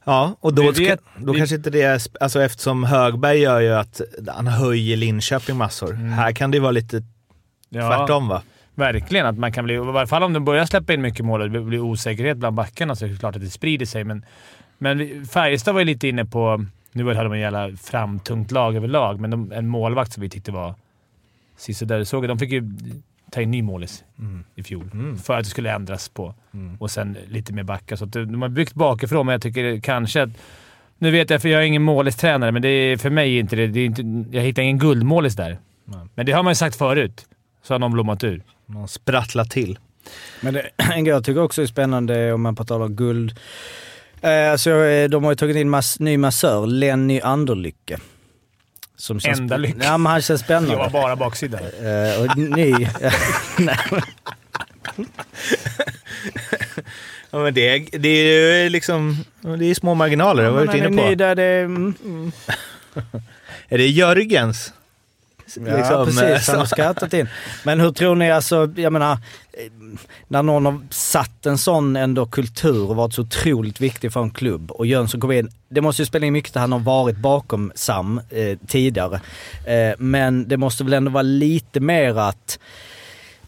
Ja, 0.04 0.36
och 0.40 0.54
då, 0.54 0.62
Vi 0.62 0.74
ska, 0.74 0.84
vet- 0.84 1.00
då 1.16 1.32
vi- 1.32 1.38
kanske 1.38 1.56
inte 1.56 1.70
det 1.70 1.82
är, 1.82 2.00
alltså 2.20 2.42
eftersom 2.42 2.84
Högberg 2.84 3.38
gör 3.38 3.60
ju 3.60 3.74
att 3.74 4.00
han 4.28 4.46
höjer 4.46 4.96
Linköping 4.96 5.56
massor. 5.56 5.92
Här 5.92 6.32
kan 6.32 6.50
det 6.50 6.60
vara 6.60 6.70
lite 6.72 7.02
Ja, 7.68 7.96
tvärtom 7.96 8.28
va? 8.28 8.42
Verkligen. 8.74 9.26
Att 9.26 9.38
man 9.38 9.52
kan 9.52 9.64
bli, 9.64 9.74
I 9.74 9.78
varje 9.78 10.06
fall 10.06 10.22
om 10.22 10.32
de 10.32 10.44
börjar 10.44 10.66
släppa 10.66 10.92
in 10.94 11.02
mycket 11.02 11.24
mål 11.24 11.40
och 11.42 11.50
det 11.50 11.60
blir 11.60 11.80
osäkerhet 11.80 12.36
bland 12.36 12.56
backarna 12.56 12.96
så 12.96 13.04
är 13.04 13.08
det 13.08 13.16
klart 13.16 13.36
att 13.36 13.42
det 13.42 13.50
sprider 13.50 13.86
sig. 13.86 14.04
Men, 14.04 14.24
men 14.78 15.26
Färjestad 15.26 15.74
var 15.74 15.80
ju 15.80 15.84
lite 15.84 16.08
inne 16.08 16.24
på... 16.24 16.66
Nu 16.92 17.04
hade 17.04 17.22
de 17.22 17.32
en 17.32 17.40
jävla 17.40 17.76
framtungt 17.76 18.50
lag 18.50 18.76
överlag, 18.76 19.20
men 19.20 19.30
de, 19.30 19.52
en 19.52 19.68
målvakt 19.68 20.12
som 20.12 20.20
vi 20.20 20.28
tyckte 20.28 20.52
var 20.52 20.74
sisådär. 21.56 22.04
Såg 22.04 22.28
De 22.28 22.38
fick 22.38 22.52
ju 22.52 22.70
ta 23.30 23.40
in 23.40 23.50
ny 23.50 23.62
målis 23.62 24.04
i 24.54 24.62
fjol 24.62 24.90
för 25.24 25.38
att 25.38 25.44
det 25.44 25.50
skulle 25.50 25.72
ändras 25.72 26.08
på. 26.08 26.34
Och 26.78 26.90
sen 26.90 27.16
lite 27.28 27.52
mer 27.52 27.62
backar. 27.62 27.96
Så 27.96 28.04
att 28.04 28.12
de 28.12 28.42
har 28.42 28.48
byggt 28.48 28.74
bakifrån, 28.74 29.26
men 29.26 29.32
jag 29.32 29.42
tycker 29.42 29.80
kanske 29.80 30.22
att... 30.22 30.30
Nu 31.00 31.10
vet 31.10 31.30
jag, 31.30 31.42
för 31.42 31.48
jag 31.48 31.62
är 31.62 31.66
ingen 31.66 31.82
målistränare, 31.82 32.52
men 32.52 32.62
det 32.62 32.68
är, 32.68 32.96
för 32.96 33.10
mig 33.10 33.38
inte 33.38 33.56
det... 33.56 33.66
det 33.66 33.80
är 33.80 33.84
inte, 33.84 34.02
jag 34.36 34.42
hittar 34.42 34.62
ingen 34.62 34.78
guldmålis 34.78 35.36
där. 35.36 35.58
Men 36.14 36.26
det 36.26 36.32
har 36.32 36.42
man 36.42 36.50
ju 36.50 36.54
sagt 36.54 36.76
förut. 36.76 37.26
Så 37.62 37.74
har 37.74 37.78
någon 37.78 37.92
blommat 37.92 38.24
ur. 38.24 38.42
Man 38.66 38.88
sprattlar 38.88 39.44
till. 39.44 39.78
Men 40.40 40.54
det, 40.54 40.70
en 40.76 41.04
grej 41.04 41.14
jag 41.14 41.24
tycker 41.24 41.42
också 41.42 41.62
är 41.62 41.66
spännande 41.66 42.32
om 42.32 42.42
man 42.42 42.56
på 42.56 42.64
tal 42.64 42.82
om 42.82 42.96
guld. 42.96 43.38
Eh, 44.22 44.52
alltså, 44.52 44.70
de 45.10 45.24
har 45.24 45.32
ju 45.32 45.36
tagit 45.36 45.56
in 45.56 45.70
mass, 45.70 46.00
ny 46.00 46.16
massör, 46.16 46.66
Lenny 46.66 47.20
Anderlycke. 47.20 47.98
Som 48.96 49.20
känns- 49.20 49.38
Enda 49.40 49.56
lycka. 49.56 49.78
Ja, 49.82 49.98
men 49.98 50.12
han 50.12 50.22
känns 50.22 50.42
Det 50.42 50.54
var 50.54 50.60
spännande. 50.60 50.90
bara 50.92 51.16
baksidan. 51.16 51.60
Eh, 51.64 52.20
och 52.30 52.36
ny... 52.38 52.48
Nej, 52.48 52.90
Ja, 57.30 57.38
men 57.38 57.54
det, 57.54 57.68
är, 57.68 57.98
det 57.98 58.08
är 58.08 58.62
ju 58.64 58.68
liksom 58.68 59.16
det 59.58 59.64
är 59.70 59.74
små 59.74 59.94
marginaler, 59.94 60.42
det 60.42 60.48
har 60.48 60.56
varit 60.56 60.74
inne 60.74 60.88
på. 60.88 60.94
ny 61.08 61.14
där 61.14 61.34
det... 61.34 61.44
Mm, 61.60 61.94
Är 63.68 63.78
det 63.78 63.86
Jörgens? 63.86 64.72
Ja, 65.56 65.76
Liksom, 65.76 66.04
precis. 66.04 66.22
Han 66.22 66.40
som- 66.40 66.58
har 66.58 66.66
skattat 66.66 67.12
in. 67.12 67.28
Men 67.64 67.80
hur 67.80 67.92
tror 67.92 68.14
ni, 68.16 68.30
alltså, 68.30 68.72
jag 68.76 68.92
menar, 68.92 69.12
eh, 69.12 69.18
när 70.28 70.42
någon 70.42 70.66
har 70.66 70.80
satt 70.90 71.46
en 71.46 71.58
sån 71.58 71.96
ändå 71.96 72.26
kultur 72.26 72.90
och 72.90 72.96
varit 72.96 73.14
så 73.14 73.22
otroligt 73.22 73.80
viktig 73.80 74.12
för 74.12 74.22
en 74.22 74.30
klubb 74.30 74.70
och 74.70 74.86
Jönsson 74.86 75.20
kom 75.20 75.32
in. 75.32 75.50
Det 75.68 75.80
måste 75.80 76.02
ju 76.02 76.06
spela 76.06 76.26
in 76.26 76.32
mycket 76.32 76.56
att 76.56 76.60
han 76.60 76.72
har 76.72 76.78
varit 76.78 77.16
bakom 77.16 77.72
Sam 77.74 78.20
eh, 78.30 78.58
tidigare. 78.66 79.20
Eh, 79.66 79.94
men 79.98 80.48
det 80.48 80.56
måste 80.56 80.84
väl 80.84 80.92
ändå 80.92 81.10
vara 81.10 81.22
lite 81.22 81.80
mer 81.80 82.18
att 82.18 82.58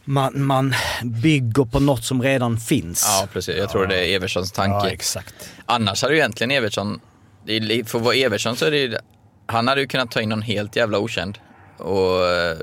man, 0.04 0.44
man 0.44 0.74
bygger 1.04 1.64
på 1.64 1.80
något 1.80 2.04
som 2.04 2.22
redan 2.22 2.56
finns. 2.58 3.04
Ja, 3.20 3.28
precis. 3.32 3.56
Jag 3.56 3.70
tror 3.70 3.86
det 3.86 4.06
är 4.06 4.14
Evertssons 4.16 4.52
tanke. 4.52 4.86
Ja, 4.86 4.90
exakt. 4.90 5.34
Annars 5.66 6.02
hade 6.02 6.14
ju 6.14 6.20
egentligen 6.20 6.50
Evertsson, 6.50 7.00
för 7.86 7.98
att 7.98 8.04
vara 8.04 8.14
Evertsson 8.14 8.56
så 8.56 8.64
är 8.66 8.70
det 8.70 8.78
ju, 8.78 8.96
han 9.46 9.68
hade 9.68 9.80
ju 9.80 9.86
kunnat 9.86 10.10
ta 10.10 10.20
in 10.20 10.28
någon 10.28 10.42
helt 10.42 10.76
jävla 10.76 10.98
okänd 10.98 11.38
och 11.80 12.26
eh, 12.26 12.56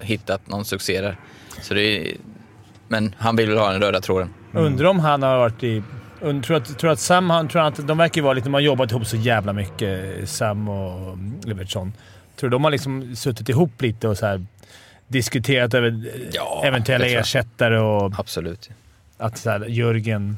hittat 0.00 0.48
någon 0.48 0.64
succé 0.64 1.00
där. 1.00 1.16
Så 1.62 1.74
det 1.74 1.82
är, 1.82 2.16
men 2.88 3.14
han 3.18 3.36
vill 3.36 3.48
väl 3.48 3.58
ha 3.58 3.72
den 3.72 3.80
röda 3.82 4.00
tråden. 4.00 4.34
Undrar 4.52 4.86
om 4.86 4.98
han 4.98 5.22
har 5.22 5.38
varit 5.38 5.62
i... 5.64 5.82
Und, 6.20 6.44
tror, 6.44 6.56
att, 6.56 6.78
tror 6.78 6.90
att 6.90 7.00
Sam, 7.00 7.30
han, 7.30 7.48
tror 7.48 7.62
att 7.62 7.86
de 7.88 7.98
verkar 7.98 8.20
ju 8.20 8.22
vara 8.22 8.34
lite... 8.34 8.46
De 8.46 8.54
har 8.54 8.60
jobbat 8.60 8.90
ihop 8.90 9.06
så 9.06 9.16
jävla 9.16 9.52
mycket, 9.52 10.28
Sam 10.28 10.68
och 10.68 11.18
Evertsson. 11.48 11.92
Tror 12.36 12.50
du 12.50 12.54
de 12.54 12.64
har 12.64 12.70
liksom 12.70 13.16
suttit 13.16 13.48
ihop 13.48 13.82
lite 13.82 14.08
och 14.08 14.18
så 14.18 14.26
här 14.26 14.46
diskuterat 15.08 15.74
över 15.74 16.10
Ja, 16.32 16.62
eventuella 16.64 17.06
ersättare 17.06 17.78
och 17.78 18.12
Absolut. 18.18 18.70
att 19.18 19.38
så 19.38 19.50
här, 19.50 19.64
Jörgen... 19.68 20.36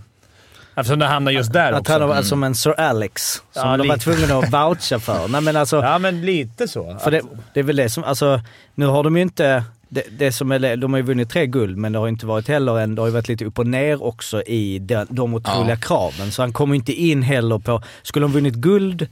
Eftersom 0.75 0.99
det 0.99 1.07
hamnar 1.07 1.33
just 1.33 1.52
där 1.52 1.73
Att 1.73 1.81
också. 1.81 1.93
han 1.93 2.09
var 2.09 2.23
som 2.23 2.45
en 2.45 2.55
Sir 2.55 2.81
Alex, 2.81 3.33
som 3.33 3.43
Ja, 3.71 3.76
de 3.76 3.88
var 3.88 3.95
lite. 3.97 3.99
tvungna 4.05 4.38
att 4.38 4.52
voucha 4.52 4.99
för. 4.99 5.29
Nej, 5.29 5.41
men 5.41 5.57
alltså, 5.57 5.76
Ja, 5.76 5.99
men 5.99 6.21
lite 6.26 6.69
så. 6.69 6.97
För 6.99 7.11
det, 7.11 7.23
det 7.55 7.61
är 7.61 7.64
väl 7.64 7.76
det 7.76 7.88
som, 7.91 8.05
alltså 8.05 8.41
nu 8.75 8.87
har 8.87 9.05
de 9.05 9.17
ju 9.17 9.23
inte, 9.23 9.64
det, 9.88 10.02
det 10.19 10.33
som 10.33 10.52
är, 10.52 10.76
de 10.76 10.93
har 10.93 10.99
ju 10.99 11.05
vunnit 11.07 11.31
tre 11.31 11.47
guld 11.47 11.76
men 11.76 11.93
det 11.93 11.99
har 11.99 12.09
inte 12.09 12.26
varit 12.26 12.49
heller 12.49 12.79
en, 12.81 12.95
det 12.95 13.02
har 13.02 13.07
ju 13.07 13.12
varit 13.14 13.29
lite 13.29 13.45
upp 13.45 13.59
och 13.59 13.67
ner 13.67 14.02
också 14.05 14.43
i 14.43 14.79
de, 14.79 15.07
de 15.11 15.35
otroliga 15.35 15.71
Ja. 15.71 15.76
kraven. 15.76 16.33
Så 16.33 16.43
han 16.43 16.52
kommer 16.52 16.75
inte 16.75 16.93
in 16.93 17.23
heller 17.23 17.59
på, 17.59 17.83
skulle 18.02 18.25
de 18.25 18.33
vunnit 18.33 18.55
guld 18.55 19.07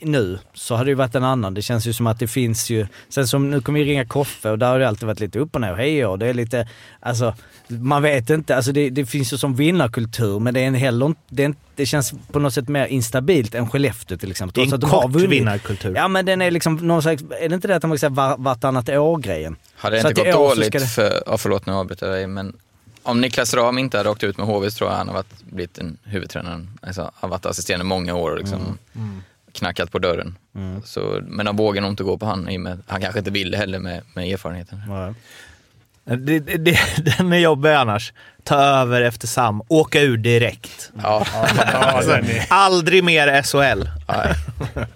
nu 0.00 0.38
så 0.54 0.74
hade 0.74 0.84
det 0.86 0.90
ju 0.90 0.94
varit 0.94 1.14
en 1.14 1.24
annan. 1.24 1.54
Det 1.54 1.62
känns 1.62 1.86
ju 1.86 1.92
som 1.92 2.06
att 2.06 2.18
det 2.18 2.26
finns 2.28 2.70
ju, 2.70 2.86
sen 3.08 3.28
som 3.28 3.50
nu 3.50 3.60
kommer 3.60 3.80
vi 3.80 3.84
ringa 3.86 4.04
Koffe 4.06 4.50
och 4.50 4.58
där 4.58 4.66
har 4.66 4.78
det 4.78 4.88
alltid 4.88 5.06
varit 5.06 5.20
lite 5.20 5.38
upp 5.38 5.54
och 5.54 5.60
ner, 5.60 5.74
hej 5.74 6.06
och 6.06 6.18
det 6.18 6.26
är 6.26 6.34
lite, 6.34 6.68
alltså 7.00 7.34
man 7.68 8.02
vet 8.02 8.30
inte, 8.30 8.56
alltså 8.56 8.72
det, 8.72 8.90
det 8.90 9.06
finns 9.06 9.32
ju 9.32 9.36
som 9.38 9.54
vinnarkultur 9.56 10.38
men 10.40 10.54
det 10.54 10.60
är 10.60 10.66
en 10.66 10.74
heller 10.74 11.14
det, 11.28 11.44
är 11.44 11.54
det 11.76 11.86
känns 11.86 12.12
på 12.32 12.38
något 12.38 12.54
sätt 12.54 12.68
mer 12.68 12.86
instabilt 12.86 13.54
än 13.54 13.68
Skellefteå 13.70 14.18
till 14.18 14.30
exempel. 14.30 14.54
Det 14.64 14.68
är 14.68 14.70
Trots 14.70 14.84
en 14.84 14.90
har 14.90 15.02
kort 15.02 15.10
vunnit. 15.12 15.30
vinnarkultur. 15.30 15.94
Ja 15.96 16.08
men 16.08 16.26
den 16.26 16.42
är 16.42 16.50
liksom 16.50 16.74
någon 16.76 17.02
slags, 17.02 17.22
är 17.40 17.48
det 17.48 17.54
inte 17.54 17.68
det 17.68 17.76
att 17.76 17.82
de 17.82 17.90
har 17.90 17.98
sagt 17.98 18.12
var, 18.14 18.36
vartannat 18.38 18.88
år-grejen? 18.88 19.56
Hade 19.76 19.96
det 19.96 20.02
Så 20.02 20.08
inte 20.08 20.22
gått 20.24 20.32
dåligt 20.32 20.72
det- 20.72 20.80
för, 20.86 21.22
ja, 21.26 21.38
förlåt 21.38 21.66
nu 21.66 21.72
avbryter 21.72 22.06
jag 22.06 22.14
dig, 22.16 22.26
men 22.26 22.56
om 23.02 23.20
Niklas 23.20 23.54
Ram 23.54 23.78
inte 23.78 23.96
hade 23.96 24.10
åkt 24.10 24.24
ut 24.24 24.36
med 24.38 24.46
HV 24.46 24.70
så 24.70 24.78
tror 24.78 24.90
jag 24.90 24.96
han 24.96 25.08
har 25.08 25.14
varit, 25.14 25.42
blivit 25.50 25.78
en 25.78 25.96
huvudtränare. 26.04 26.66
Alltså, 26.82 27.10
har 27.14 27.28
varit 27.28 27.46
assisterande 27.46 27.84
många 27.84 28.14
år 28.14 28.30
och 28.30 28.38
liksom 28.38 28.78
Mm. 28.94 29.22
Knackat 29.54 29.92
på 29.92 29.98
dörren. 29.98 30.38
Så, 30.84 31.20
men 31.26 31.46
de 31.46 31.56
vågar 31.56 31.82
nog 31.82 31.90
inte 31.92 32.02
gå 32.04 32.18
på 32.18 32.26
han 32.26 32.48
i 32.48 32.58
med, 32.58 32.78
han 32.86 33.00
kanske 33.00 33.18
inte 33.18 33.30
ville 33.30 33.56
heller 33.56 33.78
med, 33.78 34.00
med 34.14 34.32
erfarenheten. 34.32 34.80
Det, 36.04 36.16
det, 36.16 36.56
det, 36.56 36.78
den 37.18 37.32
är 37.32 37.38
jobbig 37.38 37.70
annars. 37.70 38.12
Ta 38.42 38.56
över 38.56 39.02
efter 39.02 39.26
Sam, 39.26 39.62
åka 39.68 40.00
ur 40.00 40.16
direkt. 40.16 40.90
Ja, 41.02 41.26
är, 42.02 42.46
Aldrig 42.48 43.04
mer 43.04 43.42
SHL. 43.42 43.88
nej. 44.08 44.34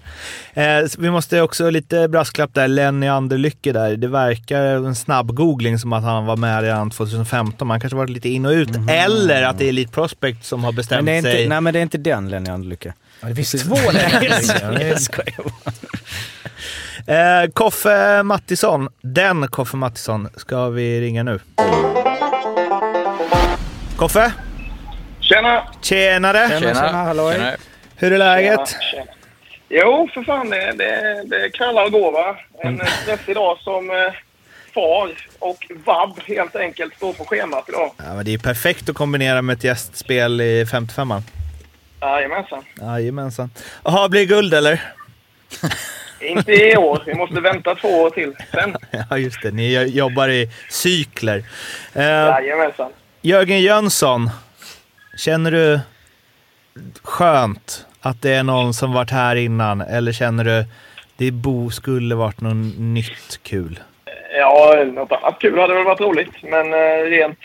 Eh, 0.54 0.84
vi 0.98 1.10
måste 1.10 1.40
också 1.42 1.70
lite 1.70 2.08
brasklapp 2.08 2.54
där, 2.54 2.68
Lenny 2.68 3.06
Anderlycke 3.06 3.72
där. 3.72 3.96
Det 3.96 4.08
verkar 4.08 4.62
en 4.64 4.94
snabb 4.94 5.34
googling 5.34 5.78
som 5.78 5.92
att 5.92 6.02
han 6.02 6.26
var 6.26 6.36
med 6.36 6.62
redan 6.62 6.90
2015. 6.90 7.70
Han 7.70 7.80
kanske 7.80 7.96
varit 7.96 8.10
lite 8.10 8.28
in 8.28 8.46
och 8.46 8.50
ut. 8.52 8.68
Eller 8.88 9.42
att 9.42 9.58
det 9.58 9.64
är 9.64 9.68
Elite 9.68 9.92
Prospect 9.92 10.44
som 10.44 10.64
har 10.64 10.72
Men 10.72 10.76
bestämt 10.76 11.06
det 11.06 11.12
är 11.12 11.16
inte, 11.16 11.30
sig. 11.30 11.48
nej 11.48 11.60
men 11.60 11.72
det 11.72 11.78
är 11.80 11.82
inte 11.82 11.98
den 11.98 12.28
Lenny 12.28 12.50
Anderlycke. 12.50 12.94
Det 13.20 13.34
finns 13.34 13.52
två 13.52 13.74
länder. 13.92 14.88
Jag 14.88 15.00
skojar. 15.00 15.44
Eh, 17.06 17.50
Koffe 17.52 18.22
Mattisson. 18.22 18.88
Den 19.00 19.48
Koffe 19.48 19.76
Mattisson 19.76 20.28
ska 20.36 20.68
vi 20.68 21.00
ringa 21.00 21.22
nu. 21.22 21.40
Koffe? 23.96 24.32
Tjena! 25.20 25.62
Tjenare! 25.82 26.48
Tjena, 26.48 26.74
tjena, 26.74 26.92
hallå. 27.04 27.32
Tjena. 27.32 27.52
Hur 27.96 28.12
är 28.12 28.18
läget? 28.18 28.68
Tjena, 28.68 28.82
tjena. 28.82 29.04
Jo, 29.68 30.08
för 30.14 30.22
fan. 30.22 30.50
Det, 30.50 30.72
det, 30.72 31.22
det 31.26 31.50
knallar 31.50 31.84
och 31.84 31.92
går, 31.92 32.12
va? 32.12 32.36
En 32.62 32.80
stressig 33.02 33.34
dag 33.34 33.58
som 33.58 33.90
eh, 33.90 33.96
far 34.74 35.10
och 35.38 35.66
vab 35.84 36.20
helt 36.26 36.56
enkelt 36.56 36.94
står 36.96 37.12
på 37.12 37.24
schemat 37.24 37.68
idag. 37.68 37.90
Ja, 37.96 38.14
men 38.14 38.24
det 38.24 38.34
är 38.34 38.38
perfekt 38.38 38.88
att 38.88 38.96
kombinera 38.96 39.42
med 39.42 39.56
ett 39.56 39.64
gästspel 39.64 40.40
i 40.40 40.64
55an. 40.64 41.22
Jajamensan. 42.00 42.64
Jajamensan. 42.80 43.50
Jaha, 43.84 44.08
blir 44.08 44.20
det 44.20 44.26
guld 44.26 44.54
eller? 44.54 44.80
Inte 46.20 46.52
i 46.52 46.76
år. 46.76 47.02
Vi 47.06 47.14
måste 47.14 47.40
vänta 47.40 47.74
två 47.74 47.88
år 47.88 48.10
till. 48.10 48.34
Sen. 48.52 48.76
Ja, 49.10 49.18
just 49.18 49.42
det. 49.42 49.50
Ni 49.50 49.84
jobbar 49.84 50.28
i 50.28 50.50
cykler. 50.68 51.42
Eh, 51.94 52.02
Jajamensan. 52.04 52.90
Jörgen 53.22 53.60
Jönsson. 53.60 54.30
Känner 55.16 55.50
du 55.50 55.80
skönt 57.02 57.86
att 58.00 58.22
det 58.22 58.30
är 58.34 58.42
någon 58.42 58.74
som 58.74 58.92
varit 58.92 59.10
här 59.10 59.36
innan? 59.36 59.80
Eller 59.80 60.12
känner 60.12 60.44
du 60.44 60.64
det 61.16 61.30
bo 61.30 61.70
skulle 61.70 62.14
varit 62.14 62.40
något 62.40 62.78
nytt 62.78 63.40
kul? 63.42 63.80
Ja, 64.38 64.84
något 64.94 65.12
annat 65.12 65.38
kul 65.40 65.58
hade 65.58 65.74
väl 65.74 65.84
varit 65.84 66.00
roligt. 66.00 66.42
Men 66.42 66.72
eh, 66.74 67.02
rent 67.10 67.38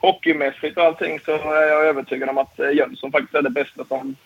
hockeymässigt 0.00 0.76
och 0.76 0.84
allting 0.84 1.20
så 1.20 1.32
är 1.32 1.68
jag 1.68 1.86
övertygad 1.86 2.28
om 2.28 2.38
att 2.38 2.60
eh, 2.60 2.70
Jönsson 2.70 3.12
faktiskt 3.12 3.34
är 3.34 3.42
det 3.42 3.50
bästa 3.50 3.84
som 3.84 4.16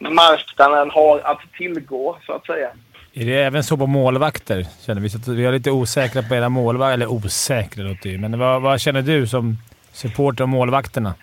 marknaden 0.00 0.90
har 0.90 1.20
att 1.24 1.40
tillgå, 1.58 2.18
så 2.26 2.32
att 2.32 2.46
säga. 2.46 2.70
Är 3.14 3.26
det 3.26 3.42
även 3.42 3.64
så 3.64 3.76
på 3.76 3.86
målvakter? 3.86 4.66
Känner 4.86 5.00
vi, 5.00 5.10
så 5.10 5.18
att 5.18 5.28
vi 5.28 5.44
är 5.44 5.52
lite 5.52 5.70
osäkra 5.70 6.22
på 6.22 6.34
era 6.34 6.48
målvakter. 6.48 6.94
Eller 6.94 7.06
osäkra 7.06 7.84
låter 7.84 8.10
ju, 8.10 8.18
men 8.18 8.38
vad, 8.38 8.62
vad 8.62 8.80
känner 8.80 9.02
du 9.02 9.26
som 9.26 9.56
supporter 9.92 10.42
av 10.42 10.48
målvakterna? 10.48 11.14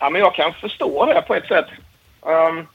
Ja, 0.00 0.10
men 0.10 0.20
jag 0.20 0.34
kan 0.34 0.52
förstå 0.52 1.06
det 1.06 1.22
på 1.22 1.34
ett 1.34 1.46
sätt. 1.46 1.66
Ehm, 2.26 2.66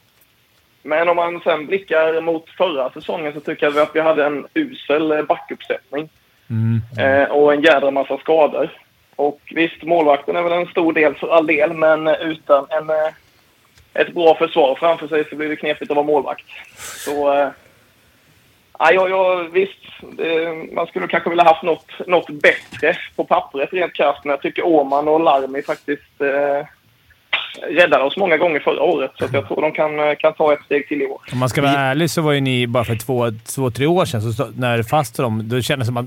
men 0.83 1.09
om 1.09 1.15
man 1.15 1.41
sen 1.43 1.65
blickar 1.65 2.21
mot 2.21 2.49
förra 2.49 2.89
säsongen 2.89 3.33
så 3.33 3.39
tycker 3.39 3.65
jag 3.65 3.77
att 3.77 3.95
vi 3.95 3.99
hade 3.99 4.25
en 4.25 4.47
usel 4.53 5.11
eh, 5.11 5.21
backuppsättning. 5.21 6.09
Mm. 6.49 6.81
Eh, 6.99 7.29
och 7.29 7.53
en 7.53 7.61
jädra 7.61 7.91
massa 7.91 8.17
skador. 8.17 8.71
Och 9.15 9.39
visst, 9.55 9.83
målvakten 9.83 10.35
är 10.35 10.43
väl 10.43 10.51
en 10.51 10.67
stor 10.67 10.93
del 10.93 11.15
för 11.15 11.27
all 11.27 11.47
del, 11.47 11.73
men 11.73 12.07
utan 12.07 12.67
en, 12.69 12.89
eh, 12.89 13.13
ett 13.93 14.13
bra 14.13 14.35
försvar 14.35 14.75
framför 14.79 15.07
sig 15.07 15.25
så 15.29 15.35
blir 15.35 15.49
det 15.49 15.55
knepigt 15.55 15.91
att 15.91 15.95
vara 15.95 16.05
målvakt. 16.05 16.45
Så 16.77 17.33
eh, 17.33 17.49
Ja, 18.79 19.09
ja, 19.09 19.47
visst. 19.51 19.79
Man 20.71 20.87
skulle 20.87 21.07
kanske 21.07 21.29
vilja 21.29 21.43
haft 21.43 21.63
något, 21.63 22.07
något 22.07 22.29
bättre 22.29 22.97
på 23.15 23.23
pappret 23.23 23.73
rent 23.73 23.93
krasst. 23.93 24.25
Men 24.25 24.29
jag 24.29 24.41
tycker 24.41 24.65
Åman 24.65 25.07
och 25.07 25.19
Larmi 25.19 25.61
faktiskt 25.61 26.21
eh, 26.21 26.67
räddade 27.61 28.03
oss 28.03 28.17
många 28.17 28.37
gånger 28.37 28.59
förra 28.59 28.81
året. 28.81 29.11
Så 29.19 29.25
jag 29.33 29.47
tror 29.47 29.61
de 29.61 29.71
kan, 29.71 29.99
eh, 29.99 30.15
kan 30.15 30.33
ta 30.33 30.53
ett 30.53 30.59
steg 30.65 30.87
till 30.87 31.01
i 31.01 31.05
år. 31.05 31.21
Om 31.31 31.37
man 31.39 31.49
ska 31.49 31.61
vara 31.61 31.71
ärlig 31.71 32.09
så 32.09 32.21
var 32.21 32.31
ju 32.31 32.41
ni 32.41 32.67
bara 32.67 32.83
för 32.83 32.95
två, 32.95 33.31
två 33.55 33.71
tre 33.71 33.85
år 33.87 34.05
sedan, 34.05 34.21
så 34.21 34.47
när 34.57 34.83
fast 34.83 35.17
dem, 35.17 35.41
då 35.49 35.61
kändes 35.61 35.87
det 35.87 35.93
som 35.93 35.97
att... 35.97 36.05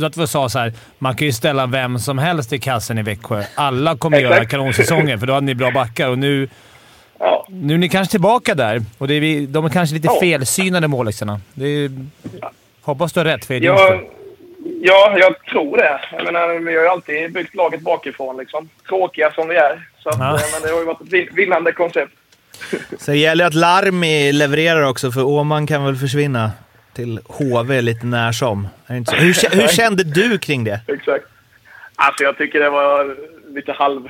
Då, 0.00 0.06
att 0.06 0.16
vi 0.16 0.26
sa 0.26 0.48
så 0.48 0.58
här, 0.58 0.72
man 0.98 1.16
kan 1.16 1.26
ju 1.26 1.32
ställa 1.32 1.66
vem 1.66 1.98
som 1.98 2.18
helst 2.18 2.52
i 2.52 2.58
kassen 2.58 2.98
i 2.98 3.02
Växjö. 3.02 3.42
Alla 3.54 3.96
kommer 3.96 4.16
Exakt. 4.18 4.34
göra 4.36 4.44
kanonsäsonger, 4.44 5.16
för 5.16 5.26
då 5.26 5.32
hade 5.32 5.46
ni 5.46 5.54
bra 5.54 5.70
backar. 5.70 6.08
Och 6.08 6.18
nu, 6.18 6.48
Ja, 7.18 7.46
nu 7.48 7.74
är 7.74 7.78
ni 7.78 7.88
kanske 7.88 8.10
tillbaka 8.10 8.54
där. 8.54 8.82
Och 8.98 9.08
det 9.08 9.14
är 9.14 9.20
vi, 9.20 9.46
de 9.46 9.64
är 9.64 9.68
kanske 9.68 9.94
lite 9.94 10.08
Ja. 10.08 10.20
felsynade. 10.20 10.88
Det 11.54 11.66
är, 11.66 11.90
hoppas 12.82 13.12
du 13.12 13.20
har 13.20 13.24
rätt 13.24 13.44
för 13.44 13.54
jag, 13.64 14.00
ja, 14.82 15.16
jag 15.18 15.44
tror 15.50 15.76
det. 15.76 16.00
Jag 16.16 16.24
menar, 16.24 16.58
vi 16.58 16.76
har 16.76 16.82
ju 16.82 16.88
alltid 16.88 17.32
byggt 17.32 17.54
laget 17.54 17.80
bakifrån. 17.80 18.36
Liksom. 18.36 18.68
Tråkiga 18.88 19.30
som 19.32 19.48
vi 19.48 19.56
är. 19.56 19.88
Så 20.04 20.10
att, 20.10 20.18
Ja. 20.18 20.34
eh, 20.36 20.42
Men 20.52 20.62
det 20.62 20.68
har 20.72 20.78
ju 20.80 20.84
varit 20.86 21.00
ett 21.00 21.12
vin- 21.12 21.28
vinnande 21.32 21.72
koncept. 21.72 22.12
Så 22.98 23.10
det 23.10 23.16
gäller 23.16 23.44
att 23.46 23.54
Larmi 23.54 24.32
levererar 24.32 24.82
också, 24.82 25.12
för 25.12 25.22
Åman 25.22 25.66
kan 25.66 25.84
väl 25.84 25.96
försvinna 25.96 26.50
till 26.94 27.20
HV 27.28 27.80
lite 27.80 28.06
när 28.06 28.32
som. 28.32 28.68
Är 28.86 28.92
det 28.92 28.98
inte 28.98 29.10
så? 29.10 29.16
Hur, 29.16 29.56
hur 29.60 29.68
kände 29.76 30.04
du 30.04 30.38
kring 30.38 30.64
det? 30.64 30.80
Exakt. 30.88 31.24
Alltså 31.96 32.22
jag 32.24 32.38
tycker 32.38 32.60
det 32.60 32.70
var 32.70 33.16
lite 33.54 33.72
halv... 33.72 34.08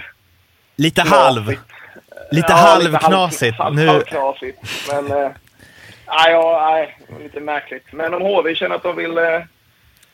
Lite 0.76 1.02
halv? 1.02 1.48
Lite 2.30 2.46
Ja, 2.48 2.54
halvknasigt. 2.54 3.58
halv, 3.58 3.74
Nu, 3.76 3.86
Halvknasigt. 3.86 4.58
Men... 4.88 5.04
Nej, 5.04 6.30
ja, 6.32 6.70
nej, 6.72 6.98
lite 7.22 7.40
märkligt. 7.40 7.84
Men 7.92 8.14
om 8.14 8.22
HV 8.22 8.54
känner 8.54 8.76
att 8.76 8.82
de 8.82 8.96
vill 8.96 9.18
eh, 9.18 9.40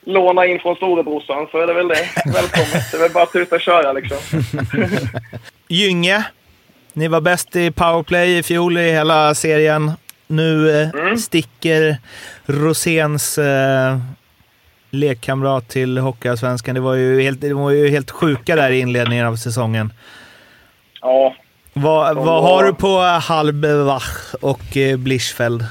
låna 0.05 0.47
in 0.47 0.61
från 0.61 0.77
storebrorsan 0.77 1.47
så 1.51 1.59
är 1.59 1.67
det 1.67 1.75
väl 1.75 1.89
det. 1.89 1.95
Välkommet. 2.35 2.91
Det 2.91 2.97
är 2.97 3.01
väl 3.01 3.11
bara 3.11 3.23
att 3.25 3.33
tuta 3.33 3.55
och 3.55 3.61
köra 3.61 3.93
liksom. 3.93 4.19
Gynge, 5.71 6.25
ni 6.93 7.09
var 7.09 7.21
bäst 7.21 7.57
i 7.57 7.71
powerplay 7.71 8.39
i 8.39 8.43
fjol 8.43 8.79
i 8.79 8.93
hela 8.93 9.35
serien. 9.35 9.93
Nu 10.27 10.81
eh, 10.83 10.89
Mm. 10.95 11.17
sticker 11.19 11.97
Roséns 12.47 13.39
eh, 13.39 13.99
lekkamrat 14.91 15.69
till 15.69 15.99
Hockeyallsvenskan. 15.99 16.75
Det 16.75 16.81
var 16.81 16.95
ju 16.95 17.23
helt, 17.23 17.41
det 17.41 17.55
var 17.55 17.71
ju 17.71 17.89
helt 17.89 18.11
sjuka 18.11 18.57
där 18.57 18.71
i 18.71 18.79
inledningen 18.81 19.27
av 19.27 19.37
säsongen. 19.37 19.93
Ja. 21.01 21.35
Vad, 21.73 22.17
De 22.17 22.25
vad 22.25 22.27
var- 22.27 22.43
har 22.43 22.65
du 22.65 22.75
på 22.75 22.99
Halbwach 23.01 24.35
och 24.41 24.77
eh, 24.77 24.97
Blischfeld? 24.97 25.63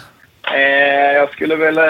Eh, 0.55 1.13
jag 1.15 1.31
skulle 1.31 1.55
väl 1.55 1.77
eh, 1.77 1.83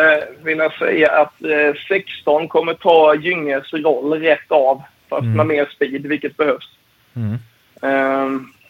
vilja 0.44 0.70
säga 0.80 1.12
att 1.12 1.44
eh, 1.44 1.82
16 1.88 2.48
kommer 2.48 2.74
ta 2.74 3.16
Gynges 3.16 3.74
roll 3.74 4.20
rätt 4.22 4.52
av. 4.52 4.82
Fast 5.10 5.26
med 5.26 5.46
mer 5.46 5.70
speed, 5.76 6.02
vilket 6.06 6.38
behövs. 6.38 6.70
Mm. 7.16 7.38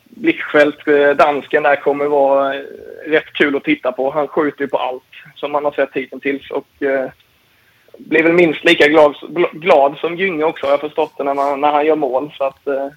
Blichfeldt, 0.10 0.88
eh, 0.88 1.10
dansken 1.10 1.64
där, 1.64 1.76
kommer 1.76 2.06
vara 2.06 2.56
eh, 2.56 2.62
rätt 3.06 3.34
kul 3.34 3.56
att 3.56 3.64
titta 3.64 3.92
på. 3.92 4.12
Han 4.12 4.28
skjuter 4.28 4.62
ju 4.62 4.68
på 4.68 4.78
allt 4.78 5.04
som 5.36 5.52
man 5.52 5.66
har 5.66 5.72
sett 5.72 5.94
hittills. 5.94 6.52
Och 6.52 6.84
eh, 6.84 7.10
blir 7.98 8.24
väl 8.24 8.34
minst 8.34 8.64
lika 8.64 8.88
glad, 8.88 9.16
glad 9.52 9.98
som 9.98 10.18
Gynge 10.18 10.44
också 10.44 10.66
har 10.66 10.72
jag 10.72 10.80
förstått 10.80 11.14
det 11.18 11.24
när, 11.24 11.34
man, 11.34 11.62
när 11.62 11.72
han 11.72 11.86
gör 11.86 11.96
mål. 11.96 12.32
Så 12.38 12.44
att, 12.44 12.68
eh, 12.68 12.88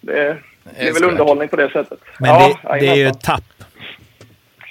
det, 0.00 0.36
det 0.62 0.88
är 0.88 0.92
väl 0.92 1.04
underhållning 1.04 1.48
på 1.48 1.56
det 1.56 1.70
sättet. 1.70 2.00
Men 2.18 2.30
Ja, 2.30 2.58
det, 2.62 2.78
det 2.78 2.86
är 2.86 2.96
ju 2.96 3.06
ett 3.06 3.20
tapp. 3.20 3.44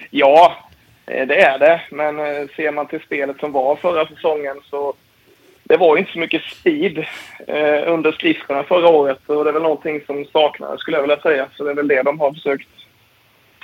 Ja, 0.10 0.58
eh, 1.06 1.28
det 1.28 1.42
är 1.42 1.60
det. 1.60 1.82
Men 1.92 2.16
ser 2.56 2.72
man 2.72 2.88
till 2.88 3.00
spelet 3.00 3.40
som 3.40 3.52
var 3.52 3.76
förra 3.76 4.08
säsongen 4.08 4.58
så 4.70 4.94
det 5.70 5.78
var 5.78 5.96
ju 5.96 6.00
inte 6.00 6.12
så 6.12 6.20
mycket 6.20 6.42
speed 6.44 6.98
eh, 7.48 7.94
under 7.94 8.12
skridskorna 8.12 8.64
förra 8.64 8.88
året. 8.88 9.20
Och 9.26 9.44
det 9.44 9.50
är 9.50 9.54
väl 9.54 9.62
någonting 9.62 10.02
som 10.06 10.26
saknades 10.34 10.82
skulle 10.82 10.98
jag 10.98 11.02
vilja 11.02 11.20
säga. 11.22 11.48
Så 11.58 11.64
det 11.64 11.72
är 11.72 11.76
väl 11.76 11.88
det 11.88 12.04
de 12.04 12.20
har 12.20 12.34
försökt 12.34 12.68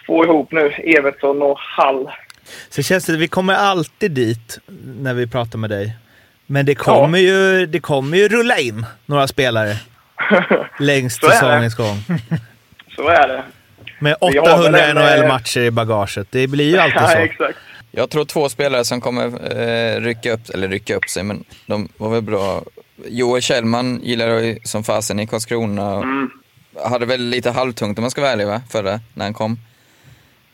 få 0.07 0.25
ihop 0.25 0.51
nu. 0.51 0.69
Evertsson 0.69 1.41
och 1.41 1.59
Hall. 1.59 2.09
Så 2.69 2.81
känns 2.83 3.05
det, 3.05 3.17
vi 3.17 3.27
kommer 3.27 3.53
alltid 3.53 4.11
dit 4.11 4.59
när 4.97 5.13
vi 5.13 5.27
pratar 5.27 5.57
med 5.57 5.69
dig. 5.69 5.95
Men 6.45 6.65
det 6.65 6.75
kommer, 6.75 7.19
ju, 7.19 7.65
det 7.65 7.79
kommer 7.79 8.17
ju 8.17 8.27
rulla 8.27 8.57
in 8.57 8.85
några 9.05 9.27
spelare 9.27 9.73
längs 10.79 11.15
Så 11.19 11.25
är 11.25 11.29
det. 11.29 11.35
säsongens 11.35 11.75
gång. 11.75 11.97
Så 12.95 13.07
är 13.07 13.27
det. 13.27 13.43
Med 13.99 14.15
Vi 14.21 14.37
har 14.37 14.45
väl 14.45 14.75
800 14.75 14.79
en, 14.79 14.97
eh, 14.97 15.03
NHL-matcher 15.03 15.59
i 15.61 15.71
bagaget. 15.71 16.27
Det 16.31 16.47
blir 16.47 16.65
ju 16.71 16.77
alltid 16.77 16.97
Ja, 17.01 17.07
så. 17.07 17.17
exakt. 17.17 17.57
Jag 17.91 18.09
tror 18.09 18.25
två 18.25 18.49
spelare 18.49 18.85
som 18.85 19.01
kommer 19.01 19.25
eh, 19.59 19.99
rycka 20.01 20.33
upp, 20.33 20.49
eller 20.53 20.67
rycka 20.67 20.95
upp 20.95 21.09
sig, 21.09 21.23
men 21.23 21.43
de 21.65 21.89
var 21.97 22.09
väl 22.09 22.21
bra. 22.21 22.61
Joel 23.07 23.41
Kjellman 23.41 23.99
gillar 24.03 24.27
jag 24.27 24.67
som 24.67 24.83
fasen 24.83 25.19
i 25.19 25.27
Karlskrona. 25.27 25.95
Mm. 25.95 26.29
Hade 26.85 27.05
väl 27.05 27.21
lite 27.21 27.51
halvtungt 27.51 27.97
om 27.97 28.01
man 28.01 28.11
ska 28.11 28.21
vara 28.21 28.31
ärlig, 28.31 28.47
va? 28.47 28.61
Förra, 28.69 28.99
när 29.13 29.25
han 29.25 29.33
kom. 29.33 29.57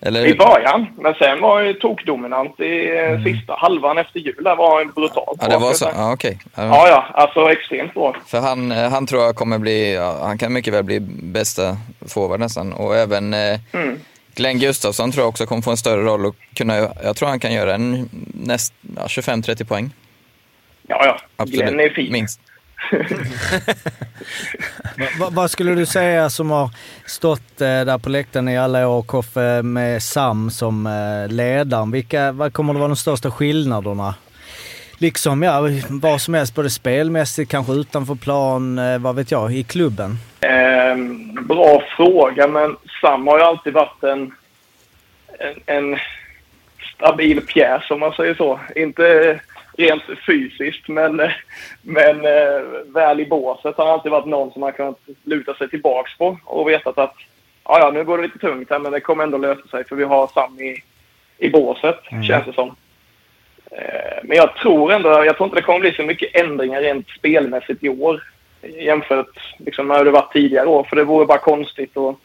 Eller 0.01 0.25
I 0.25 0.35
början. 0.35 0.87
Men 0.97 1.13
sen 1.13 1.41
var 1.41 1.61
ju 1.61 1.73
tokdominant 1.73 2.59
i 2.59 2.97
eh, 2.97 3.23
sista 3.23 3.55
halvan 3.57 3.97
efter 3.97 4.19
jul. 4.19 4.43
Där 4.43 4.55
var 4.55 4.77
han 4.83 4.91
brutalt 4.95 5.37
Ja, 5.41 5.47
det 5.47 5.57
var 5.57 5.73
så? 5.73 5.89
Ja, 5.95 6.13
okej. 6.13 6.39
Ja. 6.55 6.63
Ja, 6.63 6.87
ja. 6.87 7.05
Alltså 7.13 7.51
extremt 7.51 7.93
bra. 7.93 8.15
För 8.25 8.39
han, 8.39 8.71
eh, 8.71 8.89
han 8.89 9.07
tror 9.07 9.23
jag 9.23 9.35
kommer 9.35 9.57
bli, 9.57 9.93
ja, 9.95 10.19
han 10.21 10.37
kan 10.37 10.53
mycket 10.53 10.73
väl 10.73 10.83
bli 10.83 10.99
bästa 11.23 11.77
forward 12.07 12.39
nästan. 12.39 12.73
Och 12.73 12.95
även 12.95 13.33
eh, 13.33 13.59
Mm. 13.73 13.99
Glenn 14.37 14.59
Gustafsson 14.59 15.11
tror 15.11 15.21
jag 15.23 15.29
också 15.29 15.45
kommer 15.45 15.61
få 15.61 15.71
en 15.71 15.77
större 15.77 16.01
roll 16.01 16.25
och 16.25 16.35
kunna, 16.53 16.75
jag 17.03 17.15
tror 17.15 17.29
han 17.29 17.39
kan 17.39 17.53
göra 17.53 17.75
en 17.75 18.09
näst, 18.33 18.73
ja, 18.95 19.05
25-30 19.07 19.63
poäng. 19.65 19.91
Ja, 20.87 21.05
ja. 21.05 21.19
Absolut. 21.35 21.61
Glenn 21.61 21.79
är 21.79 21.89
fin. 21.89 22.11
Minst. 22.11 22.39
Va- 24.97 25.07
va- 25.19 25.29
vad 25.31 25.51
skulle 25.51 25.75
du 25.75 25.85
säga 25.85 26.29
som 26.29 26.51
har 26.51 26.69
stått 27.05 27.61
eh, 27.61 27.67
där 27.67 27.97
på 27.97 28.09
läktaren 28.09 28.49
i 28.49 28.57
alla 28.57 28.87
år, 28.87 29.01
Koffe, 29.03 29.61
med 29.63 30.03
Sam 30.03 30.51
som 30.51 30.87
eh, 30.87 31.33
ledaren? 31.33 31.91
Vilka, 31.91 32.31
vad 32.31 32.53
kommer 32.53 32.73
att 32.73 32.79
vara 32.79 32.87
de 32.87 32.95
största 32.95 33.31
skillnaderna? 33.31 34.15
Liksom, 34.97 35.43
ja, 35.43 35.61
vad 35.89 36.21
som 36.21 36.33
helst, 36.33 36.55
både 36.55 36.69
spelmässigt, 36.69 37.51
kanske 37.51 37.73
utanför 37.73 38.15
plan, 38.15 38.79
eh, 38.79 38.97
vad 38.97 39.15
vet 39.15 39.31
jag, 39.31 39.55
i 39.55 39.63
klubben? 39.63 40.17
Bra 41.47 41.83
fråga, 41.97 42.47
men 42.47 42.77
Sam 43.01 43.27
har 43.27 43.37
ju 43.37 43.43
alltid 43.43 43.73
varit 43.73 44.03
en, 44.03 44.33
en, 45.39 45.55
en 45.65 45.97
stabil 46.95 47.41
pjäs 47.41 47.91
om 47.91 47.99
man 47.99 48.13
säger 48.13 48.33
så. 48.33 48.59
Inte 48.75 49.39
rent 49.77 50.03
fysiskt, 50.25 50.87
men, 50.87 51.21
men 51.81 52.25
eh, 52.25 52.61
väl 52.85 53.19
i 53.19 53.25
båset 53.25 53.77
har 53.77 53.85
han 53.85 53.93
alltid 53.93 54.11
varit 54.11 54.25
någon 54.25 54.51
som 54.51 54.59
man 54.59 54.73
kunnat 54.73 54.99
luta 55.23 55.53
sig 55.53 55.69
tillbaks 55.69 56.17
på 56.17 56.37
och 56.45 56.69
vetat 56.69 56.97
att 56.97 57.15
ja, 57.63 57.79
ja, 57.79 57.91
nu 57.91 58.03
går 58.03 58.17
det 58.17 58.23
lite 58.23 58.39
tungt 58.39 58.69
här, 58.69 58.79
men 58.79 58.91
det 58.91 58.99
kommer 58.99 59.23
ändå 59.23 59.37
lösa 59.37 59.67
sig 59.67 59.83
för 59.83 59.95
vi 59.95 60.03
har 60.03 60.27
Sam 60.27 60.59
i, 60.59 60.83
i 61.37 61.49
båset, 61.49 61.99
känns 62.27 62.45
det 62.45 62.53
som. 62.53 62.75
Eh, 63.71 64.23
Men 64.23 64.37
jag 64.37 64.55
tror 64.55 64.91
ändå, 64.91 65.09
jag 65.09 65.37
tror 65.37 65.47
inte 65.47 65.59
det 65.59 65.65
kommer 65.65 65.79
bli 65.79 65.93
så 65.93 66.03
mycket 66.03 66.35
ändringar 66.35 66.81
rent 66.81 67.09
spelmässigt 67.09 67.83
i 67.83 67.89
år 67.89 68.23
jämfört 68.61 69.55
liksom, 69.57 69.87
med 69.87 69.97
hur 69.97 70.05
det 70.05 70.11
varit 70.11 70.33
tidigare 70.33 70.67
år. 70.67 70.83
För 70.83 70.95
det 70.95 71.03
vore 71.03 71.25
bara 71.25 71.37
konstigt 71.37 71.97
att 71.97 72.15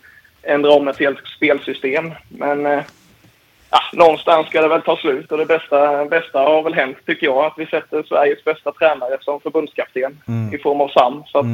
ändra 0.42 0.70
om 0.70 0.88
ett 0.88 0.98
helt 0.98 1.26
spelsystem. 1.36 2.12
Men 2.28 2.66
eh, 2.66 2.82
ja, 3.70 3.80
någonstans 3.92 4.46
ska 4.46 4.62
det 4.62 4.68
väl 4.68 4.82
ta 4.82 4.96
slut 4.96 5.32
och 5.32 5.38
det 5.38 5.46
bästa, 5.46 6.04
bästa 6.04 6.38
har 6.38 6.62
väl 6.62 6.74
hänt 6.74 6.96
tycker 7.06 7.26
jag. 7.26 7.44
Att 7.44 7.54
vi 7.56 7.66
sätter 7.66 8.02
Sveriges 8.02 8.44
bästa 8.44 8.72
tränare 8.72 9.16
som 9.20 9.40
förbundskapten 9.40 10.20
i 10.52 10.58
form 10.58 10.80
av 10.80 10.88
Sam. 10.88 11.22
Så 11.26 11.38
att, 11.38 11.46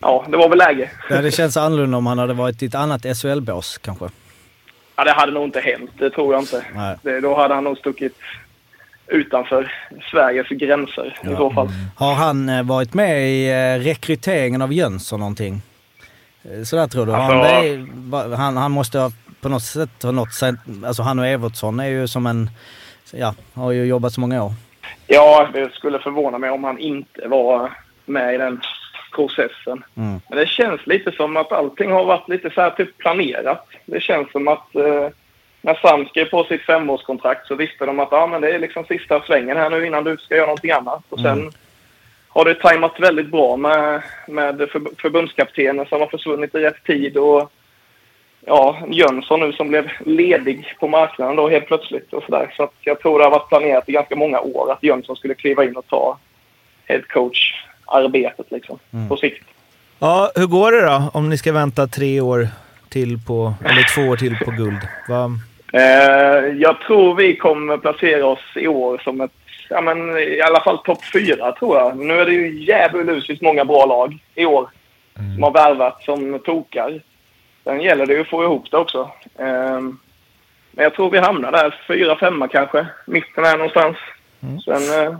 ja, 0.00 0.24
det 0.28 0.36
var 0.36 0.48
väl 0.48 0.58
läge. 0.58 0.90
Ja, 1.10 1.20
det 1.20 1.30
känns 1.30 1.56
annorlunda 1.56 1.98
om 1.98 2.06
han 2.06 2.18
hade 2.18 2.34
varit 2.34 2.62
i 2.62 2.66
ett 2.66 2.74
annat 2.74 3.02
SHL-bås 3.02 3.78
kanske. 3.78 4.08
Ja, 4.96 5.04
det 5.04 5.12
hade 5.12 5.32
nog 5.32 5.44
inte 5.44 5.60
hänt, 5.60 5.90
det 5.98 6.10
tror 6.10 6.34
jag 6.34 6.42
inte. 6.42 6.64
Det, 7.02 7.20
då 7.20 7.34
hade 7.34 7.54
han 7.54 7.64
nog 7.64 7.78
stuckit 7.78 8.12
utanför 9.10 9.72
Sveriges 10.10 10.48
gränser 10.48 11.16
i 11.24 11.36
så 11.36 11.50
fall. 11.50 11.68
Har 11.96 12.14
han 12.14 12.48
eh, 12.48 12.62
varit 12.62 12.94
med 12.94 13.30
i 13.30 13.48
eh, 13.50 13.84
rekryteringen 13.84 14.62
av 14.62 14.72
Jönsson 14.72 15.20
någonting? 15.20 15.62
Eh, 16.44 16.62
Sådär 16.62 16.86
tror 16.86 17.06
du? 17.06 17.12
Han, 17.12 17.40
Alltså- 17.40 17.86
va- 17.94 18.36
han, 18.36 18.56
han 18.56 18.70
måste 18.72 18.98
ha 18.98 19.10
på 19.40 19.48
något 19.48 19.62
sätt 19.62 20.02
ha 20.02 20.10
något 20.10 20.32
sätt, 20.34 20.54
alltså 20.86 21.02
han 21.02 21.18
och 21.18 21.26
Evertsson 21.26 21.80
är 21.80 21.88
ju 21.88 22.08
som 22.08 22.26
en, 22.26 22.50
ja, 23.12 23.34
har 23.54 23.72
ju 23.72 23.84
jobbat 23.84 24.12
så 24.12 24.20
många 24.20 24.44
år. 24.44 24.52
Ja, 25.06 25.48
det 25.52 25.72
skulle 25.74 25.98
förvåna 25.98 26.38
mig 26.38 26.50
om 26.50 26.64
han 26.64 26.78
inte 26.78 27.28
var 27.28 27.72
med 28.06 28.34
i 28.34 28.38
den 28.38 28.60
processen. 29.14 29.84
Mm. 29.96 30.20
Men 30.28 30.38
det 30.38 30.48
känns 30.48 30.86
lite 30.86 31.12
som 31.12 31.36
att 31.36 31.52
allting 31.52 31.90
har 31.92 32.04
varit 32.04 32.28
lite 32.28 32.50
så 32.50 32.60
här 32.60 32.70
typ 32.70 32.98
planerat. 32.98 33.68
Det 33.86 34.00
känns 34.00 34.32
som 34.32 34.48
att 34.48 34.74
eh, 34.74 35.08
när 35.60 35.74
Sam 35.74 36.06
skrev 36.06 36.24
på 36.24 36.44
sitt 36.44 36.62
femårskontrakt 36.62 37.46
så 37.46 37.54
visste 37.54 37.86
de 37.86 38.00
att 38.00 38.12
ah, 38.12 38.26
men 38.26 38.40
det 38.40 38.50
är 38.50 38.58
liksom 38.58 38.84
sista 38.84 39.22
svängen 39.22 39.56
här 39.56 39.70
nu 39.70 39.86
innan 39.86 40.04
du 40.04 40.16
ska 40.16 40.36
göra 40.36 40.46
någonting 40.46 40.70
annat. 40.70 41.02
Och 41.08 41.20
sen 41.20 41.50
har 42.28 42.44
det 42.44 42.54
tajmat 42.54 43.00
väldigt 43.00 43.30
bra 43.30 43.56
med, 43.56 44.02
med 44.28 44.58
för, 44.58 45.00
förbundskaptenen 45.02 45.86
som 45.86 46.00
har 46.00 46.06
försvunnit 46.06 46.54
i 46.54 46.58
rätt 46.58 46.84
tid 46.84 47.16
och 47.16 47.52
ja, 48.46 48.76
Jönsson 48.88 49.40
nu 49.40 49.52
som 49.52 49.68
blev 49.68 49.90
ledig 50.06 50.76
på 50.80 50.88
marknaden 50.88 51.36
då 51.36 51.48
helt 51.48 51.66
plötsligt 51.66 52.12
och 52.12 52.22
sådär. 52.22 52.54
Så 52.56 52.62
att 52.62 52.74
jag 52.80 53.00
tror 53.00 53.18
det 53.18 53.24
har 53.24 53.30
varit 53.30 53.48
planerat 53.48 53.88
i 53.88 53.92
ganska 53.92 54.16
många 54.16 54.40
år 54.40 54.72
att 54.72 54.82
Jönsson 54.82 55.16
skulle 55.16 55.34
kliva 55.34 55.64
in 55.64 55.76
och 55.76 55.86
ta 55.86 56.18
head 56.84 57.02
coach-arbetet 57.08 58.46
liksom 58.50 58.78
på 59.08 59.16
sikt. 59.16 59.44
Ja, 59.98 60.30
hur 60.34 60.46
går 60.46 60.72
det 60.72 60.86
då 60.86 61.10
om 61.14 61.28
ni 61.28 61.38
ska 61.38 61.52
vänta 61.52 61.86
tre 61.86 62.20
år 62.20 62.48
till 62.90 63.18
på, 63.26 63.54
eller 63.64 63.94
två 63.94 64.10
år 64.10 64.16
till 64.16 64.36
på 64.36 64.50
guld? 64.50 64.88
Va? 65.08 65.30
Eh, 65.72 66.46
jag 66.56 66.80
tror 66.80 67.14
vi 67.14 67.36
kommer 67.36 67.78
placera 67.78 68.26
oss 68.26 68.44
i 68.54 68.68
år 68.68 68.98
som 68.98 69.20
ett, 69.20 69.32
ja 69.68 69.80
men 69.80 70.18
i 70.18 70.40
alla 70.40 70.60
fall 70.60 70.78
topp 70.78 71.04
fyra 71.12 71.52
tror 71.52 71.76
jag. 71.76 71.98
Nu 71.98 72.14
är 72.14 72.26
det 72.26 72.32
ju 72.32 72.64
djävulusiskt 72.64 73.42
många 73.42 73.64
bra 73.64 73.86
lag 73.86 74.18
i 74.34 74.46
år 74.46 74.70
som 75.34 75.42
har 75.42 75.50
värvat 75.52 76.02
som 76.02 76.38
tokar. 76.38 77.02
Sen 77.64 77.80
gäller 77.80 78.06
det 78.06 78.14
ju 78.14 78.20
att 78.20 78.28
få 78.28 78.44
ihop 78.44 78.70
det 78.70 78.76
också. 78.76 79.10
Eh, 79.38 79.80
men 80.70 80.84
jag 80.84 80.94
tror 80.94 81.10
vi 81.10 81.18
hamnar 81.18 81.52
där, 81.52 81.84
fyra, 81.88 82.16
femma 82.16 82.48
kanske. 82.48 82.86
Mitten 83.06 83.44
är 83.44 83.56
någonstans. 83.56 83.96
Sen 84.64 85.04
eh, 85.04 85.16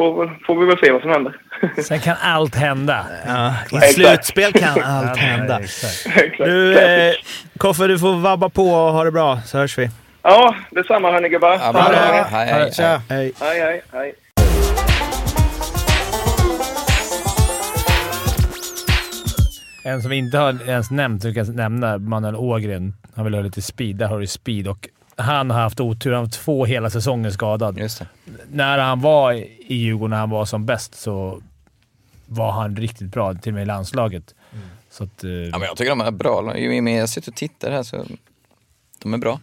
får, 0.00 0.38
får 0.46 0.60
vi 0.60 0.66
väl 0.66 0.78
se 0.78 0.92
vad 0.92 1.02
som 1.02 1.10
händer. 1.10 1.36
Sen 1.82 2.00
kan 2.00 2.16
allt 2.22 2.54
hända. 2.54 3.06
Ja, 3.26 3.54
I 3.72 3.76
Exakt. 3.76 3.94
slutspel 3.94 4.52
kan 4.52 4.82
allt 4.82 5.16
hända. 5.16 5.60
Du, 6.38 6.78
eh, 6.78 7.14
Koffe, 7.58 7.86
du 7.86 7.98
får 7.98 8.16
vabba 8.16 8.48
på 8.48 8.62
och 8.70 8.92
ha 8.92 9.04
det 9.04 9.12
bra, 9.12 9.40
så 9.46 9.58
hörs 9.58 9.78
vi. 9.78 9.90
Ja, 10.22 10.54
detsamma 10.70 11.12
hörni 11.12 11.28
gubbar. 11.28 11.58
Ja, 11.62 11.72
bra. 11.72 11.82
Ha 11.82 11.88
det 11.90 11.96
bra. 11.96 12.22
Hej, 12.38 12.46
hej, 12.48 12.70
hej. 12.78 13.00
Hej. 13.08 13.32
Hej, 13.40 13.60
hej, 13.60 13.82
hej. 13.92 14.14
En 19.84 20.02
som 20.02 20.10
vi 20.10 20.16
inte 20.16 20.38
har 20.38 20.68
ens 20.68 20.90
nämnt, 20.90 21.24
vi 21.24 21.34
kan 21.34 21.56
nämna, 21.56 21.98
Manuel 21.98 22.36
Ågren. 22.36 22.94
Han 23.14 23.24
vill 23.24 23.34
ha 23.34 23.40
lite 23.40 23.62
speed. 23.62 23.96
Där 23.96 24.06
har 24.06 24.20
du 24.20 24.26
speed. 24.26 24.68
Och 24.68 24.88
han 25.20 25.50
har 25.50 25.60
haft 25.60 25.80
otur. 25.80 26.10
Han 26.10 26.18
har 26.18 26.24
haft 26.26 26.34
två 26.40 26.64
hela 26.64 26.90
säsonger 26.90 27.30
skadad. 27.30 27.78
Just 27.78 27.98
det. 27.98 28.06
När 28.52 28.78
han 28.78 29.00
var 29.00 29.32
i 29.32 29.74
Djurgården, 29.74 30.10
när 30.10 30.16
han 30.18 30.30
var 30.30 30.44
som 30.44 30.66
bäst, 30.66 30.94
så 30.94 31.42
var 32.26 32.50
han 32.52 32.76
riktigt 32.76 33.08
bra. 33.12 33.34
Till 33.34 33.50
och 33.52 33.54
med 33.54 33.62
i 33.62 33.66
landslaget. 33.66 34.34
Så 34.90 35.04
att, 35.04 35.24
eh, 35.24 35.30
Ja, 35.30 35.58
men 35.58 35.62
jag 35.68 35.76
tycker 35.76 35.90
de 35.90 36.00
är 36.00 36.10
bra. 36.10 36.58
Ju 36.58 36.80
mer 36.80 36.98
jag 36.98 37.08
sitter 37.08 37.30
och 37.32 37.36
tittar 37.36 37.70
här 37.70 37.82
så... 37.82 38.04
De 39.02 39.14
är 39.14 39.18
bra. 39.18 39.40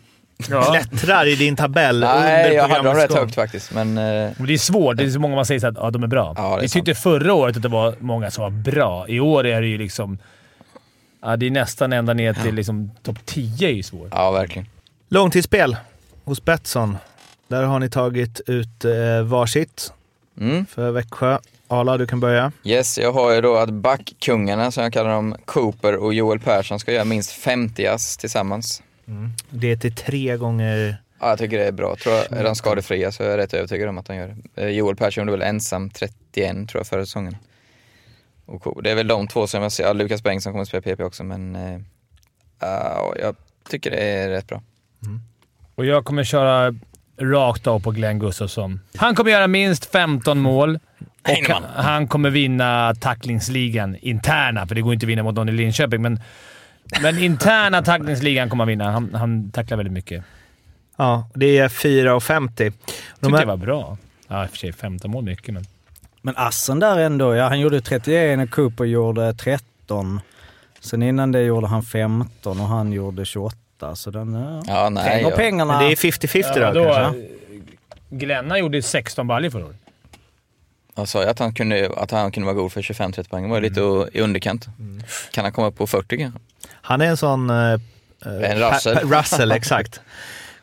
ja. 0.50 0.62
Klättrar 0.72 1.28
i 1.28 1.36
din 1.36 1.56
tabell 1.56 2.00
Nej, 2.00 2.46
under 2.46 2.56
jag 2.58 2.68
hade 2.68 2.84
dem 2.90 2.96
rätt 2.96 3.14
högt 3.14 3.36
faktiskt, 3.36 3.74
men... 3.74 3.98
eh, 3.98 4.32
Men 4.38 4.48
det 4.48 4.54
är 4.54 4.58
svårt. 4.58 4.98
Det 4.98 5.04
är 5.04 5.10
så 5.10 5.20
många 5.20 5.36
man 5.36 5.46
säger 5.46 5.60
så 5.60 5.68
att 5.68 5.76
ja, 5.78 5.92
de 5.92 6.04
är 6.04 6.08
bra. 6.08 6.34
Ja, 6.38 6.50
det 6.50 6.56
är 6.56 6.62
Vi 6.62 6.70
tyckte 6.70 6.96
förra 6.96 7.34
året 7.34 7.56
att 7.56 7.62
det 7.62 7.68
var 7.70 7.96
många 8.00 8.32
som 8.32 8.42
var 8.44 8.50
bra. 8.50 9.08
I 9.08 9.20
år 9.20 9.46
är 9.46 9.62
det 9.62 9.68
ju 9.68 9.78
liksom... 9.78 10.18
Ja, 11.22 11.36
det 11.38 11.46
är 11.46 11.52
nästan 11.52 11.94
ända 11.94 12.14
ner 12.14 12.34
till 12.34 12.56
liksom, 12.56 12.92
topp 13.04 13.18
10 13.26 13.68
är 13.70 13.74
ju 13.74 13.84
svårt. 13.84 14.10
Ja, 14.12 14.32
verkligen. 14.32 14.68
Långtidsspel 15.10 15.78
hos 16.24 16.46
Betsson. 16.46 16.98
Där 17.48 17.64
har 17.64 17.80
ni 17.80 17.90
tagit 17.90 18.42
ut 18.48 18.86
eh, 18.86 19.22
varsitt 19.26 19.94
Mm. 20.40 20.66
för 20.66 20.92
Växjö. 20.92 21.38
Arla, 21.68 21.98
du 21.98 22.08
kan 22.08 22.20
börja. 22.20 22.52
Yes, 22.64 22.98
jag 22.98 23.12
har 23.14 23.32
ju 23.34 23.42
då 23.42 23.56
att 23.58 23.70
backkungarna, 23.70 24.72
som 24.72 24.84
jag 24.84 24.94
kallar 24.94 25.10
dem, 25.12 25.36
Cooper 25.46 25.96
och 25.96 26.14
Joel 26.14 26.40
Persson, 26.40 26.80
ska 26.80 26.92
göra 26.94 27.06
minst 27.06 27.32
50 27.32 27.86
ass 27.88 28.18
tillsammans. 28.18 28.84
Det 29.50 29.72
är 29.72 29.78
till 29.78 29.96
tre 29.96 30.38
gånger... 30.38 30.98
Ja, 31.20 31.30
jag 31.30 31.40
tycker 31.40 31.58
det 31.58 31.66
är 31.66 31.72
bra. 31.72 31.96
Tror 31.96 32.16
jag, 32.16 32.32
är 32.40 32.44
de 32.44 32.56
skadefria 32.56 33.12
så 33.12 33.24
är 33.24 33.30
jag 33.30 33.38
rätt 33.38 33.54
övertygad 33.54 33.90
om 33.90 33.98
att 33.98 34.06
de 34.06 34.16
gör 34.16 34.36
det. 34.56 34.62
Eh, 34.64 34.70
Joel 34.70 34.96
Persson 34.96 35.22
gjorde 35.22 35.32
väl 35.32 35.48
ensam 35.48 35.90
31 35.90 36.70
tror 36.70 36.80
jag 36.80 36.88
förra 36.88 37.06
säsongen. 37.06 37.38
Och 38.46 38.62
Co- 38.62 38.82
det 38.82 38.92
är 38.92 38.96
väl 38.96 39.08
de 39.08 39.28
två 39.28 39.48
som 39.48 39.62
jag 39.64 39.72
ser. 39.72 39.84
Ja, 39.84 39.94
Lukas 39.94 40.24
Bengtsson 40.24 40.54
kommer 40.54 40.62
att 40.62 40.68
spela 40.68 40.82
PP 40.82 41.04
också 41.04 41.24
men 41.24 41.58
ja, 42.60 43.14
jag 43.22 43.36
tycker 43.70 43.92
det 43.92 43.98
är 43.98 44.30
rätt 44.30 44.48
bra. 44.48 44.62
Och 45.76 45.86
jag 45.86 46.06
kommer 46.06 46.24
köra 46.24 46.74
rakt 47.22 47.68
av 47.68 47.80
på 47.80 47.92
Glenn 47.92 48.20
Gustafsson. 48.20 48.80
Han 48.96 49.16
kommer 49.16 49.32
göra 49.32 49.48
minst 49.48 49.86
15 49.86 50.40
mål 50.40 50.80
och 51.22 51.30
Heinemann. 51.30 51.64
han, 51.76 51.86
han 51.86 52.08
kommer 52.08 52.30
vinna 52.30 52.96
tacklingsligan 53.00 53.96
interna, 54.02 54.68
för 54.68 54.76
det 54.76 54.82
går 54.82 54.94
inte 54.94 55.06
att 55.06 55.10
vinna 55.10 55.24
mot 55.24 55.36
någon 55.36 55.50
i 55.50 55.52
Linköping. 55.52 56.02
Men, 56.02 56.20
men 57.02 57.18
interna 57.20 57.82
tacklingsligan 57.82 58.50
kommer 58.50 58.62
han 58.64 58.68
vinna. 58.68 58.92
Han, 58.92 59.14
han 59.14 59.52
tacklar 59.52 59.78
väldigt 59.78 59.94
mycket. 59.94 60.24
Ja, 60.98 61.30
det 61.34 61.58
är 61.58 61.68
4,50. 61.70 62.50
De 62.58 62.72
Tyckte 62.72 63.30
här- 63.30 63.40
det 63.40 63.46
var 63.46 63.58
bra. 63.58 63.98
Ja, 64.28 64.44
i 64.44 64.48
och 64.48 64.50
för 64.50 64.58
sig 64.58 64.74
15 64.74 65.12
mål 65.12 65.24
mycket, 65.24 65.54
men... 65.54 65.66
Men 66.22 66.34
assen 66.38 66.80
där 66.80 66.98
ändå, 66.98 67.36
ja 67.36 67.48
han 67.48 67.60
gjorde 67.60 67.82
31 67.82 68.40
och 68.40 68.50
Cooper 68.56 68.84
gjorde 68.86 69.34
13. 69.34 70.22
Sen 70.80 71.04
innan 71.04 71.32
det 71.32 71.42
gjorde 71.42 71.68
han 71.68 71.84
15 71.84 72.62
och 72.62 72.68
han 72.68 72.92
gjorde 72.92 73.26
28. 73.26 73.58
Så 73.96 74.12
den, 74.12 74.34
ja. 74.34 74.64
Ja, 74.68 74.90
nej. 74.90 75.04
Pengar, 75.12 75.30
jag, 75.30 75.36
pengarna. 75.38 75.78
Men 75.78 75.86
det 75.86 75.92
är 75.92 75.96
50-50 75.96 76.60
Ja, 76.60 76.72
då, 76.74 76.84
då, 76.84 76.94
kanske? 76.94 77.22
Glenna 78.10 78.60
gjorde 78.60 78.82
16 78.82 79.28
baljor 79.28 79.50
förra 79.50 79.66
året. 79.66 79.76
jag 80.96 81.08
sa 81.08 81.24
ju 81.24 81.30
att 81.30 81.40
han 81.40 81.54
kunde, 81.54 81.92
att 81.98 82.12
han 82.12 82.32
kunde 82.32 82.46
vara 82.46 82.56
god 82.56 82.72
för 82.72 82.82
25-30 82.82 83.30
poäng. 83.30 83.44
Det 83.44 83.50
var 83.50 83.58
ju 83.58 83.70
lite 83.70 84.10
i 84.18 84.22
underkant. 84.22 84.66
Kan 85.32 85.44
han 85.44 85.54
komma 85.54 85.68
upp 85.68 85.78
på 85.78 85.88
40 85.88 86.18
kanske? 86.18 86.40
Han 86.72 87.02
är 87.02 87.06
en 87.06 87.18
sån... 87.18 87.50
Eh, 87.50 87.74
eh, 88.26 88.52
En 88.52 88.60
Russell. 88.72 88.98
Russell, 88.98 89.52
exakt. 89.52 90.02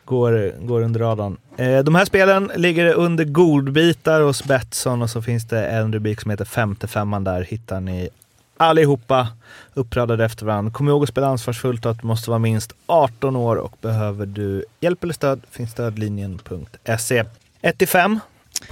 Går, 0.05 0.65
går 0.65 0.81
under 0.81 0.99
radarn. 0.99 1.37
Eh, 1.57 1.79
de 1.79 1.95
här 1.95 2.05
spelen 2.05 2.51
ligger 2.55 2.93
under 2.93 3.25
godbitar 3.25 4.21
hos 4.21 4.43
Betsson 4.43 5.01
och 5.01 5.09
så 5.09 5.21
finns 5.21 5.47
det 5.47 5.67
en 5.67 5.93
rubrik 5.93 6.21
som 6.21 6.31
heter 6.31 6.45
femte 6.45 6.87
femman 6.87 7.23
där. 7.23 7.41
Hittar 7.41 7.79
ni 7.79 8.09
allihopa 8.57 9.27
uppradade 9.73 10.25
efter 10.25 10.45
varandra. 10.45 10.71
Kom 10.71 10.87
ihåg 10.87 11.03
att 11.03 11.09
spela 11.09 11.27
ansvarsfullt 11.27 11.85
och 11.85 11.91
att 11.91 12.01
du 12.01 12.07
måste 12.07 12.29
vara 12.29 12.39
minst 12.39 12.73
18 12.85 13.35
år 13.35 13.55
och 13.55 13.77
behöver 13.81 14.25
du 14.25 14.65
hjälp 14.79 15.03
eller 15.03 15.13
stöd 15.13 15.41
finns 15.51 15.71
stödlinjen.se. 15.71 17.23
1-5 17.61 18.19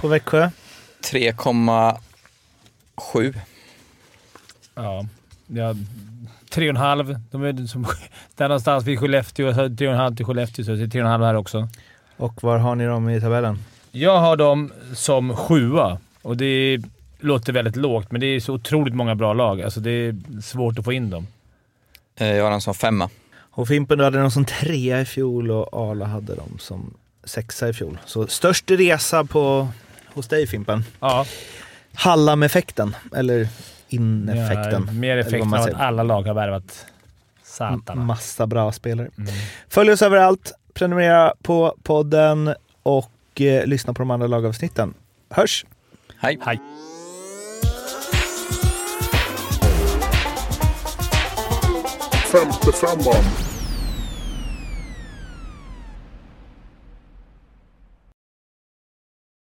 på 0.00 0.08
Växjö. 0.08 0.50
3,7. 1.02 3.34
Ja. 4.74 5.06
ja 5.46 5.74
3,5. 6.50 7.20
De 7.30 7.42
är 7.42 7.66
som, 7.66 7.86
där 8.36 8.48
någonstans 8.48 8.84
vid 8.84 9.00
Skellefteå. 9.00 9.54
så 9.54 9.60
3,5 9.60 10.16
till 10.16 10.26
Skellefteå, 10.26 10.64
så 10.64 10.72
det 10.72 10.82
är 10.82 10.86
3,5 10.86 11.24
här 11.24 11.34
också. 11.34 11.68
Och 12.16 12.42
var 12.42 12.58
har 12.58 12.74
ni 12.74 12.86
dem 12.86 13.10
i 13.10 13.20
tabellen? 13.20 13.58
Jag 13.90 14.18
har 14.18 14.36
dem 14.36 14.72
som 14.94 15.36
sjua 15.36 15.98
och 16.22 16.36
det 16.36 16.82
låter 17.24 17.52
väldigt 17.52 17.76
lågt, 17.76 18.12
men 18.12 18.20
det 18.20 18.26
är 18.26 18.40
så 18.40 18.52
otroligt 18.54 18.94
många 18.94 19.14
bra 19.14 19.32
lag. 19.32 19.62
Alltså 19.62 19.80
det 19.80 19.90
är 19.90 20.40
svårt 20.42 20.78
att 20.78 20.84
få 20.84 20.92
in 20.92 21.10
dem. 21.10 21.26
Eh, 22.16 22.36
Jag 22.36 22.44
har 22.44 22.50
den 22.50 22.60
som 22.60 22.74
femma. 22.74 23.10
Och 23.36 23.68
Fimpen, 23.68 23.98
du 23.98 24.04
hade 24.04 24.18
dem 24.18 24.30
som 24.30 24.44
trea 24.44 25.00
i 25.00 25.04
fjol 25.04 25.50
och 25.50 25.90
Arla 25.90 26.04
hade 26.04 26.34
dem 26.34 26.56
som 26.58 26.94
sexa 27.24 27.68
i 27.68 27.72
fjol. 27.72 27.98
Så 28.06 28.26
störst 28.26 28.70
resa 28.70 29.24
på, 29.24 29.68
hos 30.14 30.28
dig 30.28 30.46
Fimpen. 30.46 30.84
Ja, 31.00 31.26
Hallam-effekten, 31.94 32.96
eller 33.16 33.48
ineffekten. 33.88 34.84
Ja, 34.86 34.92
mer 34.92 35.16
effekten 35.16 35.54
av 35.54 35.60
att 35.60 35.74
alla 35.74 36.02
lag 36.02 36.22
har 36.22 36.34
värvat 36.34 36.86
Satan. 37.42 38.06
Massa 38.06 38.46
bra 38.46 38.72
spelare. 38.72 39.08
Mm. 39.18 39.32
Följ 39.68 39.92
oss 39.92 40.02
överallt, 40.02 40.52
prenumerera 40.74 41.34
på 41.42 41.74
podden 41.82 42.54
och 42.82 43.40
eh, 43.40 43.66
lyssna 43.66 43.94
på 43.94 44.02
de 44.02 44.10
andra 44.10 44.26
lagavsnitten. 44.26 44.94
Hörs! 45.30 45.64
Hej. 46.18 46.38
Hej. 46.42 46.60
Femte 52.34 52.72
femman. 52.72 53.53